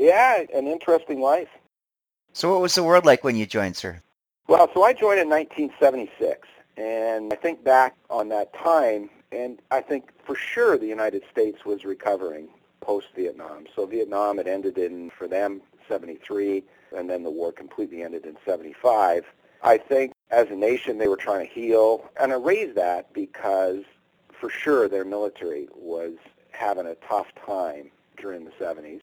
Yeah, 0.02 0.46
an 0.52 0.66
interesting 0.66 1.22
life. 1.22 1.50
So 2.34 2.52
what 2.52 2.60
was 2.60 2.74
the 2.74 2.82
world 2.82 3.06
like 3.06 3.24
when 3.24 3.36
you 3.36 3.46
joined, 3.46 3.78
sir? 3.78 4.02
Well, 4.48 4.68
so 4.74 4.82
I 4.82 4.94
joined 4.94 5.20
in 5.20 5.30
1976. 5.30 6.48
And 6.76 7.32
I 7.32 7.36
think 7.36 7.64
back 7.64 7.96
on 8.10 8.30
that 8.30 8.52
time, 8.56 9.12
and 9.32 9.60
I 9.70 9.82
think 9.82 10.10
for 10.26 10.34
sure 10.34 10.76
the 10.76 10.88
United 10.88 11.22
States 11.30 11.66
was 11.66 11.86
recovering 11.86 12.48
post-Vietnam. 12.80 13.66
So 13.76 13.86
Vietnam 13.86 14.38
had 14.38 14.48
ended 14.48 14.80
in, 14.80 15.12
for 15.12 15.28
them, 15.28 15.62
73, 15.88 16.64
and 16.98 17.08
then 17.08 17.22
the 17.22 17.30
war 17.30 17.52
completely 17.52 18.02
ended 18.02 18.26
in 18.26 18.38
75. 18.44 19.26
I 19.62 19.78
think 19.78 20.14
as 20.32 20.50
a 20.50 20.56
nation 20.56 20.98
they 20.98 21.10
were 21.10 21.16
trying 21.16 21.46
to 21.46 21.54
heal, 21.54 22.10
and 22.20 22.34
I 22.34 22.38
raise 22.38 22.74
that 22.74 23.14
because 23.14 23.84
for 24.32 24.50
sure 24.50 24.90
their 24.90 25.06
military 25.06 25.68
was 25.76 26.14
having 26.50 26.88
a 26.88 26.96
tough 27.08 27.28
time 27.46 27.92
during 28.18 28.46
the 28.46 28.52
70s. 28.60 29.01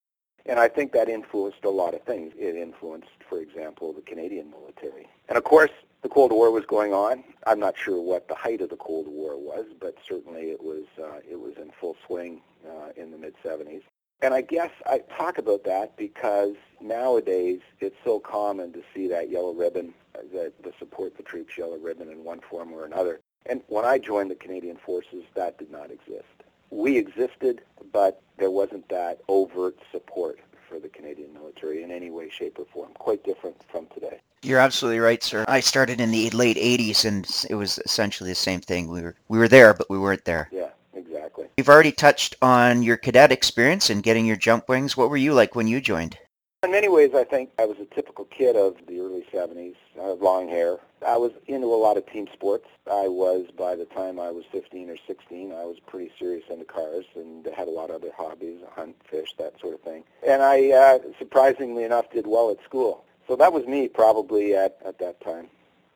And 0.48 0.58
I 0.58 0.66
think 0.66 0.92
that 0.92 1.10
influenced 1.10 1.64
a 1.64 1.70
lot 1.70 1.92
of 1.94 2.02
things. 2.02 2.32
It 2.38 2.56
influenced, 2.56 3.22
for 3.28 3.38
example, 3.38 3.92
the 3.92 4.00
Canadian 4.00 4.50
military. 4.50 5.06
And 5.28 5.36
of 5.36 5.44
course, 5.44 5.70
the 6.02 6.08
Cold 6.08 6.32
War 6.32 6.50
was 6.50 6.64
going 6.64 6.94
on. 6.94 7.22
I'm 7.46 7.60
not 7.60 7.76
sure 7.76 8.00
what 8.00 8.28
the 8.28 8.34
height 8.34 8.62
of 8.62 8.70
the 8.70 8.76
Cold 8.76 9.08
War 9.08 9.36
was, 9.36 9.66
but 9.78 9.96
certainly 10.08 10.50
it 10.50 10.62
was 10.62 10.84
uh, 10.98 11.18
it 11.30 11.38
was 11.38 11.54
in 11.58 11.70
full 11.78 11.96
swing 12.06 12.40
uh, 12.66 12.92
in 12.96 13.10
the 13.10 13.18
mid 13.18 13.34
70s. 13.44 13.82
And 14.22 14.34
I 14.34 14.40
guess 14.40 14.70
I 14.86 15.00
talk 15.16 15.38
about 15.38 15.64
that 15.64 15.96
because 15.96 16.54
nowadays 16.80 17.60
it's 17.80 17.96
so 18.02 18.18
common 18.18 18.72
to 18.72 18.82
see 18.94 19.06
that 19.08 19.30
yellow 19.30 19.52
ribbon, 19.52 19.94
uh, 20.16 20.22
the, 20.32 20.52
the 20.64 20.72
support 20.78 21.16
the 21.16 21.22
troops 21.22 21.58
yellow 21.58 21.78
ribbon 21.78 22.10
in 22.10 22.24
one 22.24 22.40
form 22.40 22.72
or 22.72 22.84
another. 22.84 23.20
And 23.46 23.62
when 23.68 23.84
I 23.84 23.98
joined 23.98 24.30
the 24.30 24.34
Canadian 24.34 24.76
Forces, 24.76 25.24
that 25.34 25.58
did 25.58 25.70
not 25.70 25.90
exist. 25.90 26.38
We 26.70 26.96
existed, 26.96 27.62
but 27.92 28.20
there 28.38 28.50
wasn't 28.50 28.88
that 28.88 29.20
overt 29.28 29.76
support 29.90 30.38
for 30.68 30.78
the 30.78 30.88
Canadian 30.88 31.32
military 31.32 31.82
in 31.82 31.90
any 31.90 32.10
way, 32.10 32.28
shape, 32.28 32.58
or 32.58 32.66
form. 32.72 32.90
Quite 32.94 33.25
different 33.25 33.56
from 33.70 33.87
today. 33.94 34.20
You're 34.42 34.60
absolutely 34.60 35.00
right, 35.00 35.22
sir. 35.22 35.44
I 35.48 35.60
started 35.60 36.00
in 36.00 36.10
the 36.10 36.30
late 36.30 36.56
80s, 36.56 37.04
and 37.04 37.28
it 37.50 37.54
was 37.54 37.78
essentially 37.84 38.30
the 38.30 38.37
same 38.37 38.60
thing. 38.60 38.88
We 38.88 39.02
were 39.02 39.16
we 39.28 39.38
were 39.38 39.48
there, 39.48 39.75
but 39.75 39.90
we 39.90 39.98
weren't 39.98 40.25
there. 40.25 40.48
Yeah, 40.52 40.68
exactly. 40.94 41.46
You've 41.56 41.68
already 41.68 41.92
touched 41.92 42.37
on 42.40 42.82
your 42.82 42.96
cadet 42.96 43.32
experience 43.32 43.90
and 43.90 44.02
getting 44.02 44.26
your 44.26 44.37
jump 44.37 44.68
wings. 44.68 44.96
What 44.96 45.10
were 45.10 45.16
you 45.16 45.34
like 45.34 45.56
when 45.56 45.66
you 45.66 45.80
joined? 45.80 46.18
In 46.64 46.72
many 46.72 46.88
ways, 46.88 47.12
I 47.14 47.22
think 47.22 47.50
I 47.56 47.66
was 47.66 47.78
a 47.78 47.84
typical 47.94 48.24
kid 48.24 48.56
of 48.56 48.74
the 48.88 48.98
early 48.98 49.24
70s. 49.32 49.76
I 49.96 50.08
had 50.08 50.18
long 50.18 50.48
hair. 50.48 50.78
I 51.06 51.16
was 51.16 51.30
into 51.46 51.68
a 51.68 51.78
lot 51.78 51.96
of 51.96 52.04
team 52.06 52.26
sports. 52.32 52.66
I 52.90 53.06
was, 53.06 53.46
by 53.56 53.76
the 53.76 53.84
time 53.84 54.18
I 54.18 54.32
was 54.32 54.42
15 54.50 54.90
or 54.90 54.96
16, 55.06 55.52
I 55.52 55.64
was 55.64 55.76
pretty 55.86 56.10
serious 56.18 56.42
into 56.50 56.64
cars 56.64 57.04
and 57.14 57.46
had 57.56 57.68
a 57.68 57.70
lot 57.70 57.90
of 57.90 58.02
other 58.02 58.10
hobbies, 58.16 58.58
hunt, 58.74 58.96
fish, 59.08 59.36
that 59.38 59.54
sort 59.60 59.74
of 59.74 59.82
thing. 59.82 60.02
And 60.26 60.42
I, 60.42 60.72
uh, 60.72 60.98
surprisingly 61.20 61.84
enough, 61.84 62.10
did 62.10 62.26
well 62.26 62.50
at 62.50 62.60
school. 62.64 63.04
So 63.28 63.36
that 63.36 63.52
was 63.52 63.64
me 63.66 63.86
probably 63.86 64.56
at, 64.56 64.78
at 64.84 64.98
that 64.98 65.20
time. 65.20 65.46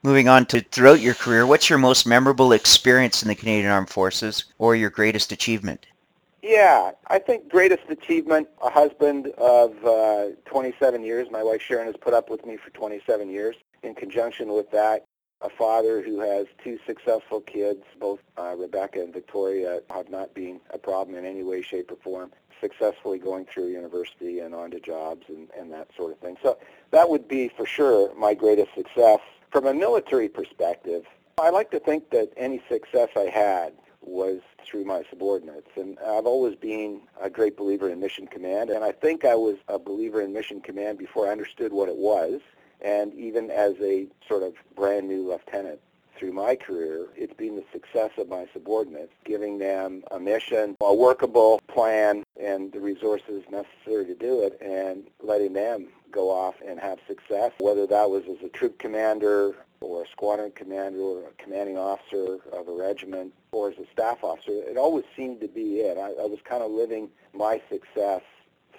Moving 0.04 0.28
on 0.28 0.47
to 0.47 0.61
throughout 0.61 1.00
your 1.00 1.14
career, 1.14 1.45
what's 1.45 1.71
your 1.71 1.81
most 1.81 2.07
memorable 2.07 2.52
experience 2.52 3.21
in 3.21 3.26
the 3.26 3.35
Canadian 3.35 3.73
Armed 3.73 3.90
Forces 3.90 4.45
or 4.59 4.76
your 4.76 4.90
greatest 4.90 5.33
achievement? 5.33 5.87
Yeah, 6.43 6.91
I 7.07 7.21
think 7.21 7.49
greatest 7.49 7.85
achievement, 7.89 8.49
a 8.61 8.69
husband 8.69 9.29
of 9.39 9.73
uh, 9.85 10.31
27 10.45 11.05
years. 11.05 11.29
My 11.31 11.43
wife 11.43 11.63
Sharon 11.63 11.87
has 11.87 11.97
put 11.97 12.15
up 12.15 12.29
with 12.31 12.45
me 12.45 12.57
for 12.57 12.71
27 12.71 13.31
years. 13.31 13.55
In 13.85 13.95
conjunction 13.95 14.53
with 14.53 14.69
that, 14.73 15.05
a 15.41 15.49
father 15.49 16.03
who 16.03 16.21
has 16.21 16.47
two 16.63 16.79
successful 16.85 17.41
kids, 17.41 17.85
both 18.01 18.19
uh, 18.37 18.57
Rebecca 18.59 19.01
and 19.01 19.13
Victoria 19.13 19.83
have 19.91 20.11
not 20.11 20.35
been 20.35 20.61
a 20.71 20.79
problem 20.79 21.17
in 21.17 21.25
any 21.25 21.45
way, 21.45 21.63
shape, 21.63 21.93
or 21.93 21.97
form, 21.97 22.33
successfully 22.61 23.19
going 23.19 23.45
through 23.47 23.69
university 23.69 24.41
and 24.41 24.53
onto 24.53 24.81
jobs 24.81 25.27
and, 25.29 25.49
and 25.57 25.73
that 25.73 25.89
sort 25.97 26.11
of 26.11 26.19
thing. 26.19 26.37
So 26.43 26.59
that 26.91 27.09
would 27.09 27.29
be 27.29 27.49
for 27.57 27.67
sure 27.67 28.13
my 28.17 28.35
greatest 28.35 28.75
success. 28.75 29.21
From 29.53 29.67
a 29.67 29.75
military 29.75 30.29
perspective, 30.29 31.05
I 31.41 31.51
like 31.51 31.71
to 31.71 31.79
think 31.79 32.11
that 32.11 32.33
any 32.37 32.63
success 32.69 33.11
I 33.17 33.31
had 33.33 33.75
was 34.02 34.40
through 34.64 34.85
my 34.85 35.02
subordinates. 35.11 35.71
And 35.76 35.99
I've 36.00 36.26
always 36.26 36.56
been 36.56 37.00
a 37.21 37.30
great 37.30 37.56
believer 37.56 37.88
in 37.88 38.00
mission 38.00 38.26
command, 38.26 38.71
and 38.71 38.85
I 38.85 38.92
think 38.92 39.25
I 39.25 39.35
was 39.35 39.56
a 39.68 39.78
believer 39.78 40.21
in 40.21 40.32
mission 40.32 40.61
command 40.61 40.99
before 40.99 41.28
I 41.28 41.32
understood 41.32 41.73
what 41.73 41.88
it 41.88 41.97
was. 41.97 42.40
And 42.80 43.14
even 43.14 43.50
as 43.50 43.75
a 43.80 44.06
sort 44.28 44.42
of 44.42 44.54
brand 44.75 45.09
new 45.09 45.28
lieutenant 45.28 45.80
through 46.18 46.32
my 46.32 46.56
career, 46.56 47.09
it's 47.16 47.35
been 47.35 47.56
the 47.56 47.64
success 47.73 48.11
of 48.18 48.28
my 48.28 48.47
subordinates, 48.52 49.12
giving 49.25 49.59
them 49.59 50.02
a 50.11 50.18
mission, 50.18 50.76
a 50.80 50.94
workable 50.94 51.61
plan, 51.68 52.25
and 52.40 52.73
the 52.73 52.80
resources 52.80 53.44
necessary 53.50 54.06
to 54.06 54.14
do 54.14 54.42
it, 54.42 54.61
and 54.61 55.04
letting 55.21 55.52
them 55.52 55.88
go 56.11 56.30
off 56.30 56.54
and 56.66 56.78
have 56.78 56.99
success, 57.06 57.52
whether 57.59 57.87
that 57.87 58.11
was 58.11 58.25
as 58.25 58.44
a 58.44 58.49
troop 58.49 58.78
commander 58.78 59.54
or 59.83 60.05
a 60.05 60.09
squadron 60.09 60.53
commander 60.53 61.01
or 61.01 61.29
a 61.29 61.43
commanding 61.43 61.77
officer 61.77 62.39
of 62.53 62.69
a 62.69 62.73
regiment 62.73 63.35
or 63.53 63.71
as 63.71 63.79
a 63.79 63.87
staff 63.93 64.23
officer. 64.23 64.53
It 64.53 64.77
always 64.77 65.05
seemed 65.17 65.41
to 65.41 65.49
be 65.49 65.81
it. 65.81 65.99
I, 65.99 66.23
I 66.23 66.27
was 66.27 66.39
kind 66.45 66.62
of 66.62 66.71
living 66.71 67.11
my 67.35 67.61
success 67.69 68.23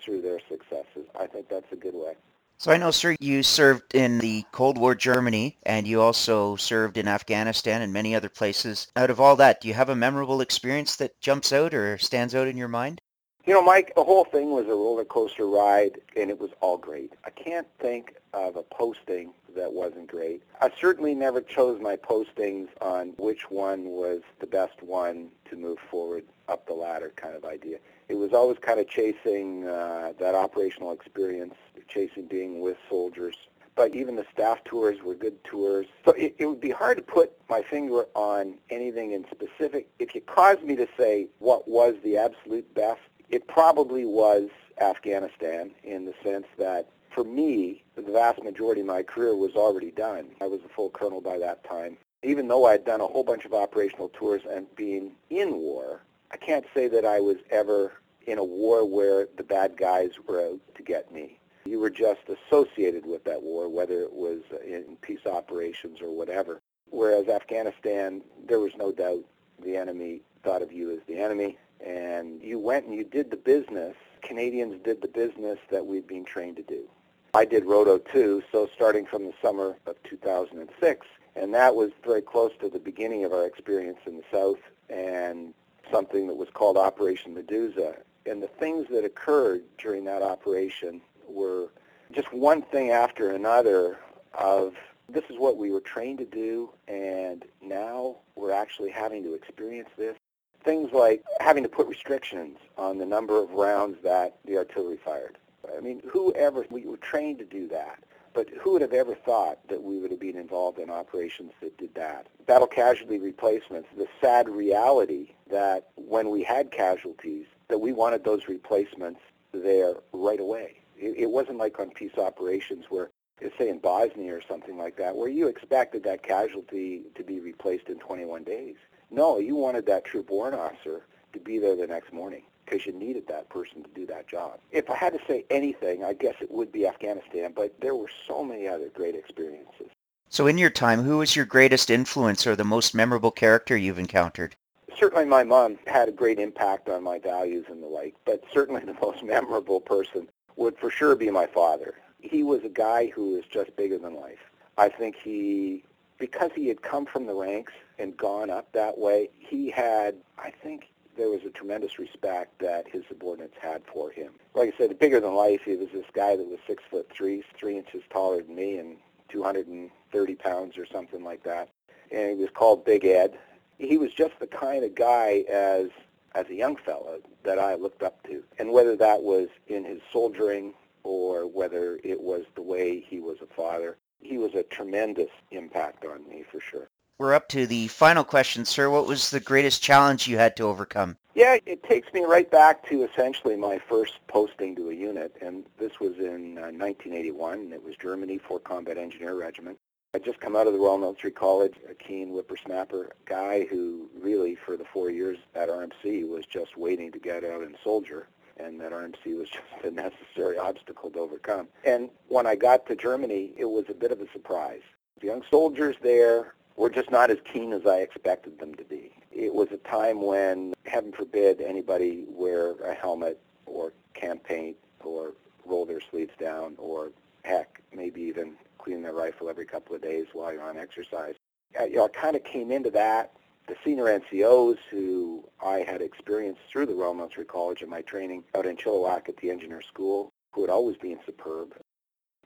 through 0.02 0.22
their 0.22 0.40
successes. 0.50 1.08
I 1.20 1.28
think 1.28 1.50
that's 1.50 1.72
a 1.72 1.76
good 1.76 1.94
way. 1.94 2.14
So 2.58 2.72
I 2.72 2.78
know, 2.78 2.92
sir, 2.92 3.16
you 3.20 3.44
served 3.44 3.94
in 3.94 4.20
the 4.20 4.46
Cold 4.52 4.78
War 4.78 4.96
Germany 4.96 5.58
and 5.64 5.86
you 5.86 6.02
also 6.02 6.56
served 6.56 6.98
in 6.98 7.08
Afghanistan 7.08 7.82
and 7.82 7.92
many 7.92 8.16
other 8.16 8.30
places. 8.30 8.88
Out 8.96 9.10
of 9.10 9.20
all 9.20 9.36
that, 9.36 9.60
do 9.60 9.68
you 9.68 9.74
have 9.74 9.90
a 9.90 9.96
memorable 9.96 10.40
experience 10.40 10.96
that 10.98 11.20
jumps 11.20 11.52
out 11.52 11.74
or 11.74 11.98
stands 11.98 12.34
out 12.34 12.48
in 12.48 12.56
your 12.56 12.70
mind? 12.70 13.02
You 13.46 13.54
know, 13.54 13.62
Mike, 13.62 13.92
the 13.94 14.06
whole 14.06 14.24
thing 14.24 14.52
was 14.52 14.68
a 14.68 14.70
roller 14.70 15.04
coaster 15.04 15.46
ride, 15.46 16.00
and 16.16 16.30
it 16.30 16.40
was 16.40 16.52
all 16.62 16.78
great. 16.78 17.12
I 17.26 17.30
can't 17.30 17.68
think 17.78 18.16
of 18.34 18.56
a 18.56 18.64
posting 18.64 19.34
that 19.54 19.74
wasn't 19.74 20.08
great. 20.08 20.44
I 20.62 20.72
certainly 20.80 21.14
never 21.14 21.42
chose 21.42 21.82
my 21.82 21.98
postings 21.98 22.70
on 22.80 23.10
which 23.18 23.52
one 23.52 23.88
was 23.88 24.22
the 24.40 24.48
best 24.48 24.82
one 24.82 25.28
to 25.50 25.58
move 25.58 25.78
forward 25.92 26.24
up 26.48 26.66
the 26.68 26.74
ladder 26.74 27.12
kind 27.18 27.36
of 27.36 27.44
idea. 27.44 27.80
It 28.08 28.16
was 28.16 28.32
always 28.32 28.60
kind 28.60 28.80
of 28.80 28.88
chasing 28.88 29.68
uh, 29.68 30.14
that 30.20 30.36
operational 30.36 30.94
experience, 30.94 31.56
chasing 31.90 32.28
being 32.28 32.62
with 32.62 32.78
soldiers. 32.90 33.36
But 33.76 33.94
even 33.94 34.16
the 34.16 34.26
staff 34.32 34.64
tours 34.64 35.02
were 35.04 35.16
good 35.16 35.44
tours. 35.44 35.88
So 36.06 36.12
it, 36.12 36.36
it 36.38 36.46
would 36.46 36.62
be 36.62 36.70
hard 36.70 36.96
to 36.96 37.04
put 37.04 37.34
my 37.50 37.62
finger 37.62 38.06
on 38.14 38.54
anything 38.70 39.12
in 39.12 39.26
specific. 39.30 39.90
If 40.00 40.16
you 40.16 40.22
caused 40.22 40.64
me 40.64 40.78
to 40.78 40.88
say 40.96 41.28
what 41.40 41.68
was 41.68 41.96
the 42.04 42.18
absolute 42.18 42.74
best, 42.74 43.02
it 43.34 43.48
probably 43.48 44.06
was 44.06 44.48
Afghanistan 44.80 45.72
in 45.84 46.06
the 46.06 46.14
sense 46.24 46.46
that 46.60 46.88
for 47.10 47.24
me, 47.24 47.84
the 47.96 48.04
vast 48.04 48.44
majority 48.44 48.82
of 48.82 48.88
my 48.88 49.02
career 49.02 49.36
was 49.36 49.56
already 49.56 49.90
done. 49.90 50.28
I 50.40 50.46
was 50.46 50.60
a 50.64 50.70
full 50.70 50.92
colonel 50.92 51.20
by 51.20 51.40
that 51.40 51.64
time. 51.64 51.98
Even 52.22 52.48
though 52.48 52.66
I'd 52.66 52.86
done 52.86 53.02
a 53.02 53.08
whole 53.08 53.24
bunch 53.24 53.46
of 53.46 53.54
operational 53.56 54.10
tours 54.10 54.44
and 54.48 54.68
being 54.76 55.14
in 55.32 55.56
war, 55.56 56.02
I 56.32 56.38
can't 56.38 56.66
say 56.76 56.88
that 56.90 57.06
I 57.06 57.22
was 57.22 57.38
ever 57.50 57.94
in 58.28 58.38
a 58.38 58.44
war 58.44 58.88
where 58.88 59.28
the 59.36 59.44
bad 59.44 59.78
guys 59.78 60.12
were 60.28 60.40
out 60.40 60.60
to 60.76 60.84
get 60.84 61.12
me. 61.12 61.40
You 61.66 61.80
were 61.80 61.90
just 61.90 62.22
associated 62.30 63.04
with 63.04 63.24
that 63.24 63.42
war, 63.42 63.68
whether 63.68 64.02
it 64.02 64.14
was 64.14 64.42
in 64.64 64.96
peace 65.02 65.26
operations 65.26 66.04
or 66.04 66.12
whatever. 66.12 66.62
Whereas 66.92 67.30
Afghanistan, 67.30 68.22
there 68.48 68.60
was 68.60 68.74
no 68.78 68.92
doubt 68.92 69.26
the 69.64 69.76
enemy 69.76 70.22
thought 70.44 70.62
of 70.62 70.72
you 70.72 70.92
as 70.92 71.00
the 71.08 71.18
enemy, 71.20 71.58
and 71.86 72.42
you 72.42 72.60
went 72.60 72.86
and 72.86 72.96
you 72.96 73.04
did 73.04 73.32
the 73.32 73.38
business. 73.38 73.96
Canadians 74.22 74.82
did 74.84 75.02
the 75.02 75.08
business 75.08 75.60
that 75.70 75.86
we'd 75.86 76.08
been 76.08 76.26
trained 76.26 76.56
to 76.58 76.64
do. 76.64 76.88
I 77.34 77.46
did 77.46 77.66
Roto 77.66 77.98
2, 77.98 78.44
so 78.52 78.70
starting 78.76 79.06
from 79.06 79.26
the 79.26 79.34
summer 79.42 79.76
of 79.88 79.96
2006, 80.04 81.08
and 81.36 81.54
that 81.54 81.76
was 81.76 81.92
very 82.06 82.22
close 82.22 82.52
to 82.60 82.70
the 82.70 82.80
beginning 82.80 83.26
of 83.26 83.34
our 83.34 83.46
experience 83.46 83.98
in 84.06 84.18
the 84.18 84.24
South 84.32 84.60
and 84.90 85.54
something 85.92 86.28
that 86.28 86.36
was 86.36 86.50
called 86.54 86.78
Operation 86.78 87.34
Medusa. 87.34 87.96
And 88.26 88.42
the 88.42 88.48
things 88.48 88.88
that 88.92 89.04
occurred 89.04 89.64
during 89.78 90.06
that 90.06 90.22
operation 90.22 91.02
were 91.28 91.70
just 92.12 92.32
one 92.32 92.62
thing 92.62 92.92
after 92.92 93.32
another 93.32 93.98
of 94.34 94.76
this 95.10 95.24
is 95.30 95.38
what 95.38 95.58
we 95.58 95.72
were 95.72 95.82
trained 95.82 96.20
to 96.20 96.26
do, 96.26 96.70
and 96.88 97.46
now 97.62 98.18
we're 98.36 98.52
actually 98.52 98.92
having 98.92 99.24
to 99.24 99.34
experience 99.34 99.90
this. 99.98 100.16
Things 100.64 100.92
like 100.92 101.24
having 101.40 101.64
to 101.64 101.70
put 101.70 101.88
restrictions 101.88 102.58
on 102.78 102.98
the 102.98 103.06
number 103.06 103.42
of 103.42 103.52
rounds 103.52 103.98
that 104.04 104.38
the 104.46 104.58
artillery 104.58 104.98
fired 104.98 105.38
I 105.76 105.80
mean, 105.80 106.02
whoever, 106.10 106.66
we 106.70 106.86
were 106.86 106.98
trained 106.98 107.40
to 107.40 107.46
do 107.46 107.68
that. 107.70 108.04
But 108.34 108.50
who 108.50 108.74
would 108.74 108.82
have 108.82 108.94
ever 108.94 109.14
thought 109.14 109.60
that 109.68 109.84
we 109.84 110.00
would 110.00 110.10
have 110.10 110.20
been 110.20 110.38
involved 110.38 110.80
in 110.80 110.90
operations 110.90 111.52
that 111.62 111.78
did 111.78 111.94
that? 111.96 112.28
Battle 112.48 112.68
casualty 112.68 113.20
replacements, 113.20 113.90
the 113.96 114.08
sad 114.20 114.50
reality 114.50 115.30
that 115.52 115.90
when 115.96 116.32
we 116.32 116.42
had 116.42 116.72
casualties, 116.72 117.46
that 117.68 117.78
we 117.78 117.94
wanted 117.94 118.24
those 118.24 118.48
replacements 118.48 119.20
there 119.52 119.96
right 120.14 120.40
away. 120.40 120.80
It, 120.98 121.16
it 121.18 121.30
wasn't 121.30 121.60
like 121.60 121.80
on 121.80 121.92
peace 121.92 122.18
operations 122.18 122.86
where, 122.90 123.12
say 123.58 123.70
in 123.70 123.78
Bosnia 123.78 124.36
or 124.36 124.42
something 124.48 124.78
like 124.80 124.98
that, 124.98 125.16
where 125.16 125.30
you 125.30 125.48
expected 125.48 126.04
that 126.06 126.24
casualty 126.24 127.04
to 127.14 127.24
be 127.24 127.40
replaced 127.40 127.88
in 127.88 128.00
21 128.00 128.44
days. 128.44 128.76
No, 129.14 129.38
you 129.38 129.56
wanted 129.56 129.86
that 129.86 130.06
troop 130.06 130.32
warrant 130.32 130.56
officer 130.56 131.06
to 131.34 131.40
be 131.40 131.60
there 131.60 131.76
the 131.76 131.86
next 131.86 132.12
morning 132.12 132.42
because 132.66 132.88
you 132.88 132.94
needed 132.94 133.28
that 133.28 133.48
person 133.48 133.84
to 133.84 133.90
do 133.94 134.08
that 134.08 134.28
job. 134.28 134.60
If 134.72 134.90
I 134.90 134.96
had 134.96 135.14
to 135.14 135.20
say 135.28 135.46
anything, 135.52 136.04
I 136.04 136.14
guess 136.14 136.34
it 136.42 136.50
would 136.50 136.72
be 136.72 136.88
Afghanistan, 136.88 137.54
but 137.56 137.80
there 137.80 137.94
were 137.94 138.10
so 138.28 138.44
many 138.44 138.68
other 138.68 138.90
great 138.90 139.14
experiences. 139.14 139.88
So 140.30 140.48
in 140.48 140.58
your 140.58 140.72
time, 140.72 141.04
who 141.04 141.20
was 141.20 141.36
your 141.36 141.46
greatest 141.46 141.92
influence 141.92 142.48
or 142.48 142.56
the 142.56 142.64
most 142.64 142.96
memorable 142.96 143.30
character 143.30 143.78
you've 143.78 144.00
encountered? 144.00 144.56
Certainly 144.98 145.26
my 145.26 145.44
mom 145.44 145.78
had 145.86 146.10
a 146.10 146.12
great 146.12 146.40
impact 146.40 146.90
on 146.90 147.04
my 147.04 147.20
values 147.20 147.66
and 147.70 147.84
the 147.84 147.88
like, 147.88 148.16
but 148.26 148.44
certainly 148.52 148.82
the 148.84 148.96
most 149.00 149.24
memorable 149.24 149.80
person 149.80 150.28
would 150.56 150.76
for 150.80 150.90
sure 150.90 151.16
be 151.16 151.30
my 151.30 151.46
father. 151.46 151.94
He 152.20 152.42
was 152.42 152.64
a 152.64 152.70
guy 152.70 153.12
who 153.14 153.36
was 153.36 153.44
just 153.46 153.76
bigger 153.76 154.00
than 154.00 154.16
life. 154.16 154.40
I 154.80 154.90
think 154.90 155.16
he, 155.24 155.84
because 156.18 156.50
he 156.56 156.68
had 156.68 156.82
come 156.82 157.06
from 157.06 157.28
the 157.28 157.36
ranks 157.36 157.74
and 158.00 158.16
gone 158.18 158.50
up 158.50 158.72
that 158.74 158.98
way, 158.98 159.30
he 159.38 159.70
had, 159.70 160.16
I 160.38 160.52
think, 160.52 160.90
there 161.16 161.30
was 161.30 161.42
a 161.46 161.50
tremendous 161.50 162.00
respect 162.00 162.60
that 162.60 162.88
his 162.88 163.04
subordinates 163.08 163.58
had 163.62 163.84
for 163.92 164.10
him. 164.10 164.32
Like 164.56 164.74
I 164.74 164.78
said, 164.78 164.98
bigger 165.00 165.20
than 165.20 165.36
life, 165.36 165.62
he 165.64 165.76
was 165.76 165.90
this 165.94 166.06
guy 166.14 166.36
that 166.36 166.48
was 166.48 166.60
six 166.66 166.84
foot 166.90 167.08
three, 167.16 167.44
three 167.56 167.78
inches 167.78 168.02
taller 168.10 168.42
than 168.42 168.56
me, 168.56 168.78
and 168.78 168.98
230 169.30 170.36
pounds 170.36 170.78
or 170.78 170.86
something 170.86 171.24
like 171.24 171.44
that. 171.44 171.70
And 172.12 172.30
he 172.30 172.36
was 172.36 172.50
called 172.54 172.86
Big 172.86 173.06
Ed. 173.06 173.38
He 173.78 173.98
was 173.98 174.14
just 174.14 174.40
the 174.40 174.48
kind 174.48 174.84
of 174.84 174.96
guy 174.96 175.44
as 175.52 175.90
as 176.36 176.50
a 176.50 176.56
young 176.56 176.76
fellow 176.76 177.20
that 177.44 177.60
I 177.60 177.76
looked 177.76 178.02
up 178.02 178.24
to. 178.28 178.44
And 178.58 178.72
whether 178.72 178.96
that 178.96 179.22
was 179.22 179.50
in 179.68 179.86
his 179.86 180.02
soldiering 180.12 180.74
or 181.04 181.46
whether 181.46 182.00
it 182.04 182.22
was 182.22 182.46
the 182.56 182.62
way 182.62 183.00
he 183.00 183.20
was 183.20 183.38
a 183.42 183.54
father, 183.54 183.98
he 184.20 184.38
was 184.38 184.56
a 184.56 184.64
tremendous 184.64 185.30
impact 185.52 186.06
on 186.06 186.28
me 186.28 186.44
for 186.50 186.60
sure. 186.60 186.90
We're 187.20 187.36
up 187.36 187.48
to 187.50 187.68
the 187.68 187.88
final 187.90 188.24
question, 188.24 188.66
sir. 188.66 188.90
What 188.90 189.06
was 189.06 189.30
the 189.30 189.40
greatest 189.40 189.84
challenge 189.84 190.28
you 190.28 190.38
had 190.38 190.58
to 190.58 190.64
overcome? 190.64 191.18
Yeah, 191.36 191.58
it 191.66 191.84
takes 191.84 192.12
me 192.12 192.22
right 192.22 192.50
back 192.50 192.88
to 192.90 193.04
essentially 193.04 193.56
my 193.56 193.78
first 193.78 194.16
posting 194.28 194.76
to 194.78 194.90
a 194.90 194.94
unit, 194.94 195.36
and 195.40 195.64
this 195.78 196.00
was 196.00 196.18
in 196.18 196.58
uh, 196.58 196.74
1981, 196.74 197.60
and 197.60 197.74
it 197.74 197.84
was 197.84 197.96
Germany, 197.98 198.40
4 198.40 198.60
Combat 198.60 198.98
Engineer 198.98 199.36
Regiment. 199.36 199.78
I'd 200.16 200.26
just 200.26 200.40
come 200.40 200.56
out 200.56 200.66
of 200.68 200.74
the 200.74 200.80
Royal 200.80 200.98
Military 200.98 201.32
College, 201.32 201.76
a 201.90 201.94
keen 201.94 202.30
whippersnapper 202.30 203.12
guy 203.26 203.66
who 203.66 204.10
really, 204.20 204.56
for 204.56 204.76
the 204.76 204.86
four 204.86 205.12
years 205.12 205.38
at 205.54 205.70
RMC, 205.70 206.28
was 206.28 206.46
just 206.48 206.78
waiting 206.78 207.12
to 207.12 207.20
get 207.20 207.44
out 207.44 207.62
and 207.62 207.76
soldier, 207.84 208.28
and 208.58 208.80
that 208.82 208.92
RMC 208.92 209.38
was 209.38 209.50
just 209.52 209.86
a 209.86 209.92
necessary 209.92 210.58
obstacle 210.58 211.12
to 211.12 211.20
overcome. 211.20 211.68
And 211.84 212.10
when 212.28 212.48
I 212.48 212.56
got 212.56 212.88
to 212.88 212.96
Germany, 212.96 213.54
it 213.56 213.66
was 213.66 213.86
a 213.90 213.94
bit 213.94 214.12
of 214.12 214.20
a 214.20 214.32
surprise. 214.32 214.82
The 215.20 215.28
young 215.28 215.44
soldiers 215.50 215.96
there 216.02 216.54
were 216.76 216.90
just 216.90 217.12
not 217.12 217.30
as 217.30 217.38
keen 217.52 217.74
as 217.74 217.86
I 217.86 217.98
expected 218.00 218.60
them 218.60 218.74
to 218.76 218.84
be. 218.84 219.12
It 219.32 219.54
was 219.54 219.68
a 219.72 219.78
time 219.78 220.22
when, 220.22 220.74
heaven 220.86 221.12
forbid, 221.12 221.62
anybody 221.62 222.26
wear 222.28 222.72
a 222.84 222.94
helmet 222.94 223.40
or 223.66 223.94
cam 224.14 224.40
paint 224.40 224.78
or 225.04 225.34
roll 225.66 225.86
their 225.86 226.02
sleeves 226.02 226.34
down 226.40 226.76
or, 226.78 227.12
heck, 227.44 227.82
maybe 227.96 228.22
even 228.22 228.54
clean 228.78 229.02
their 229.02 229.14
rifle 229.14 229.50
every 229.50 229.66
couple 229.66 229.96
of 229.96 230.02
days 230.02 230.28
while 230.34 230.52
you're 230.52 230.64
on 230.64 230.78
exercise. 230.78 231.36
I, 231.80 231.86
you 231.86 231.96
know, 231.96 232.06
I 232.06 232.10
kind 232.10 232.36
of 232.36 232.44
came 232.44 232.72
into 232.72 232.90
that. 232.92 233.32
The 233.68 233.76
senior 233.84 234.06
NCOs 234.06 234.78
who 234.92 235.46
I 235.64 235.80
had 235.80 236.02
experienced 236.02 236.62
through 236.70 236.88
the 236.88 236.94
Royal 236.94 237.14
Military 237.14 237.46
College 237.46 237.82
and 237.82 237.90
my 237.90 238.02
training 238.02 238.44
out 238.56 238.66
in 238.66 238.76
Chilliwack 238.76 239.30
at 239.30 239.38
the 239.38 239.50
engineer 239.50 239.82
school, 239.82 240.32
who 240.52 240.62
had 240.62 240.70
always 240.70 240.98
been 240.98 241.20
superb. 241.26 241.74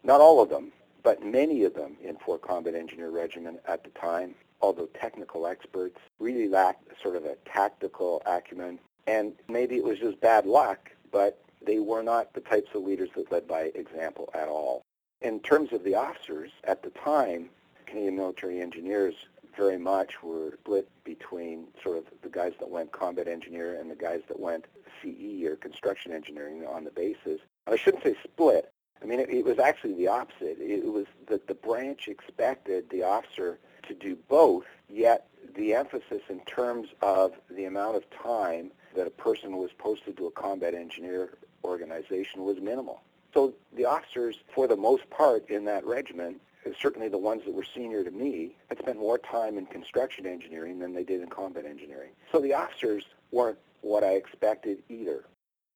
Not 0.04 0.22
all 0.22 0.42
of 0.42 0.50
them, 0.50 0.72
but 1.08 1.24
many 1.24 1.64
of 1.64 1.74
them 1.74 1.96
in 2.04 2.18
4 2.18 2.38
Combat 2.38 2.76
Engineer 2.76 3.10
Regiment 3.10 3.62
at 3.66 3.82
the 3.82 3.90
time, 3.92 4.36
although 4.60 4.88
technical 4.88 5.48
experts, 5.48 5.98
really 6.20 6.50
lacked 6.50 6.84
sort 7.02 7.16
of 7.16 7.24
a 7.24 7.38
tactical 7.46 8.22
acumen. 8.26 8.78
And 9.08 9.32
maybe 9.48 9.78
it 9.78 9.86
was 9.86 10.00
just 10.00 10.20
bad 10.20 10.46
luck, 10.46 10.92
but 11.10 11.40
they 11.66 11.80
were 11.80 12.04
not 12.04 12.34
the 12.34 12.42
types 12.42 12.72
of 12.76 12.84
leaders 12.84 13.08
that 13.16 13.32
led 13.32 13.48
by 13.48 13.72
example 13.74 14.30
at 14.34 14.50
all. 14.50 14.82
In 15.22 15.40
terms 15.40 15.72
of 15.72 15.86
the 15.86 15.96
officers, 15.96 16.52
at 16.66 16.84
the 16.84 16.90
time, 16.90 17.52
Canadian 17.86 18.18
military 18.18 18.60
engineers 18.60 19.16
very 19.56 19.78
much 19.78 20.22
were 20.22 20.58
split 20.60 20.90
between 21.06 21.68
sort 21.82 22.00
of 22.00 22.04
the 22.22 22.28
guys 22.28 22.52
that 22.60 22.70
went 22.70 22.92
combat 22.92 23.30
engineer 23.30 23.80
and 23.80 23.90
the 23.90 23.96
guys 23.96 24.24
that 24.28 24.42
went 24.42 24.66
CE 25.02 25.46
or 25.46 25.56
construction 25.56 26.12
engineering 26.12 26.66
on 26.68 26.84
the 26.84 26.92
bases. 26.92 27.40
I 27.66 27.78
shouldn't 27.78 28.04
say 28.04 28.18
split. 28.26 28.74
I 29.02 29.06
mean, 29.06 29.20
it, 29.20 29.30
it 29.30 29.46
was 29.46 29.60
actually 29.60 29.94
the 29.94 30.08
opposite. 30.08 30.58
It 30.60 30.86
was 30.92 31.06
that 31.28 31.48
the 31.48 31.54
branch 31.54 32.08
expected 32.08 32.90
the 32.90 33.04
officer 33.04 33.60
to 33.88 33.94
do 33.94 34.18
both, 34.28 34.66
yet 34.90 35.28
the 35.56 35.74
emphasis 35.74 36.22
in 36.30 36.40
terms 36.42 36.90
of 37.02 37.34
the 37.50 37.66
amount 37.66 37.96
of 37.96 38.10
time 38.10 38.72
that 38.96 39.08
a 39.08 39.12
person 39.12 39.58
was 39.58 39.72
posted 39.78 40.18
to 40.18 40.28
a 40.28 40.32
combat 40.32 40.74
engineer 40.74 41.38
organization 41.64 42.44
was 42.44 42.60
minimal. 42.60 43.02
So 43.34 43.54
the 43.76 43.86
officers, 43.86 44.38
for 44.54 44.68
the 44.68 44.76
most 44.76 45.10
part 45.10 45.50
in 45.50 45.66
that 45.66 45.86
regiment, 45.86 46.42
certainly 46.82 47.08
the 47.08 47.18
ones 47.18 47.44
that 47.46 47.54
were 47.54 47.64
senior 47.64 48.04
to 48.04 48.12
me, 48.12 48.56
had 48.70 48.80
spent 48.80 48.98
more 49.00 49.18
time 49.18 49.58
in 49.58 49.66
construction 49.68 50.26
engineering 50.26 50.80
than 50.80 50.94
they 50.94 51.04
did 51.04 51.22
in 51.22 51.30
combat 51.30 51.66
engineering. 51.66 52.12
So 52.32 52.40
the 52.40 52.54
officers 52.54 53.06
weren't 53.32 53.58
what 53.82 54.04
I 54.04 54.14
expected 54.14 54.80
either. 54.90 55.26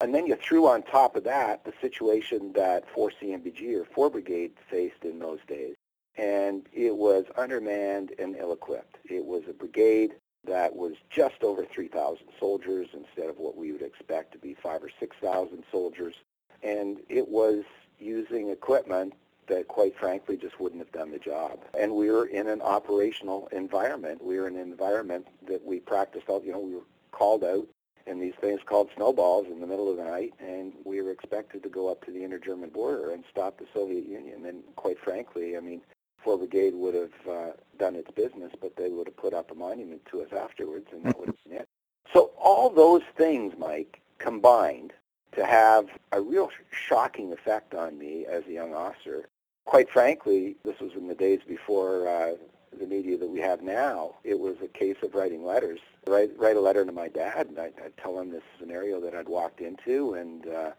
And 0.01 0.15
then 0.15 0.25
you 0.25 0.35
threw 0.35 0.67
on 0.67 0.81
top 0.81 1.15
of 1.15 1.23
that 1.25 1.63
the 1.63 1.73
situation 1.79 2.53
that 2.53 2.89
4 2.89 3.11
CMBG 3.21 3.79
or 3.79 3.85
4 3.85 4.09
Brigade 4.09 4.53
faced 4.69 5.03
in 5.03 5.19
those 5.19 5.39
days. 5.47 5.75
And 6.17 6.67
it 6.73 6.95
was 6.95 7.25
undermanned 7.37 8.13
and 8.17 8.35
ill-equipped. 8.35 8.97
It 9.05 9.23
was 9.23 9.43
a 9.47 9.53
brigade 9.53 10.15
that 10.45 10.75
was 10.75 10.93
just 11.09 11.43
over 11.43 11.65
3,000 11.65 12.25
soldiers 12.39 12.87
instead 12.93 13.29
of 13.29 13.37
what 13.37 13.55
we 13.55 13.71
would 13.71 13.83
expect 13.83 14.31
to 14.33 14.39
be 14.39 14.55
five 14.55 14.83
or 14.83 14.89
6,000 14.99 15.63
soldiers. 15.71 16.15
And 16.63 16.97
it 17.07 17.29
was 17.29 17.63
using 17.99 18.49
equipment 18.49 19.13
that 19.47 19.67
quite 19.67 19.95
frankly 19.97 20.35
just 20.35 20.59
wouldn't 20.59 20.81
have 20.81 20.91
done 20.91 21.11
the 21.11 21.19
job. 21.19 21.59
And 21.79 21.93
we 21.93 22.09
were 22.09 22.25
in 22.25 22.47
an 22.47 22.61
operational 22.61 23.47
environment. 23.51 24.23
We 24.23 24.39
were 24.39 24.47
in 24.47 24.55
an 24.55 24.61
environment 24.61 25.27
that 25.47 25.63
we 25.63 25.79
practiced 25.79 26.27
all, 26.27 26.43
you 26.43 26.51
know, 26.51 26.59
we 26.59 26.73
were 26.73 26.85
called 27.11 27.43
out 27.43 27.67
in 28.07 28.19
these 28.19 28.33
things 28.41 28.61
called 28.65 28.89
snowballs 28.95 29.47
in 29.47 29.59
the 29.59 29.67
middle 29.67 29.89
of 29.89 29.97
the 29.97 30.03
night, 30.03 30.33
and 30.39 30.73
we 30.83 31.01
were 31.01 31.11
expected 31.11 31.63
to 31.63 31.69
go 31.69 31.89
up 31.89 32.03
to 32.05 32.11
the 32.11 32.23
inter-German 32.23 32.69
border 32.69 33.11
and 33.11 33.23
stop 33.29 33.57
the 33.57 33.65
Soviet 33.73 34.07
Union. 34.07 34.45
And 34.45 34.63
quite 34.75 34.99
frankly, 34.99 35.57
I 35.57 35.59
mean, 35.59 35.81
4 36.23 36.37
Brigade 36.37 36.73
would 36.75 36.93
have 36.93 37.27
uh, 37.29 37.51
done 37.77 37.95
its 37.95 38.11
business, 38.11 38.51
but 38.59 38.75
they 38.75 38.89
would 38.89 39.07
have 39.07 39.17
put 39.17 39.33
up 39.33 39.51
a 39.51 39.55
monument 39.55 40.05
to 40.11 40.21
us 40.21 40.31
afterwards, 40.31 40.87
and 40.91 41.03
that 41.05 41.19
would 41.19 41.27
have 41.27 41.43
been 41.43 41.57
it. 41.57 41.67
So 42.13 42.31
all 42.37 42.69
those 42.69 43.03
things, 43.17 43.53
Mike, 43.57 44.01
combined 44.19 44.93
to 45.33 45.45
have 45.45 45.87
a 46.11 46.21
real 46.21 46.49
shocking 46.71 47.31
effect 47.31 47.73
on 47.73 47.97
me 47.97 48.25
as 48.25 48.43
a 48.47 48.51
young 48.51 48.73
officer. 48.73 49.27
Quite 49.65 49.89
frankly, 49.89 50.55
this 50.63 50.79
was 50.79 50.91
in 50.93 51.07
the 51.07 51.15
days 51.15 51.39
before 51.47 52.07
uh, 52.07 52.33
the 52.81 52.87
media 52.87 53.17
that 53.17 53.29
we 53.29 53.39
have 53.39 53.61
now. 53.61 54.15
It 54.23 54.39
was 54.39 54.55
a 54.61 54.67
case 54.67 54.97
of 55.03 55.15
writing 55.15 55.45
letters. 55.45 55.79
Write, 56.05 56.31
write 56.37 56.57
a 56.57 56.61
letter 56.61 56.83
to 56.83 56.91
my 56.91 57.07
dad, 57.07 57.47
and 57.47 57.59
I'd, 57.59 57.73
I'd 57.83 57.95
tell 57.97 58.19
him 58.19 58.31
this 58.31 58.43
scenario 58.59 58.99
that 59.01 59.15
I'd 59.15 59.29
walked 59.29 59.61
into, 59.61 60.15
and 60.15 60.47
uh, 60.47 60.71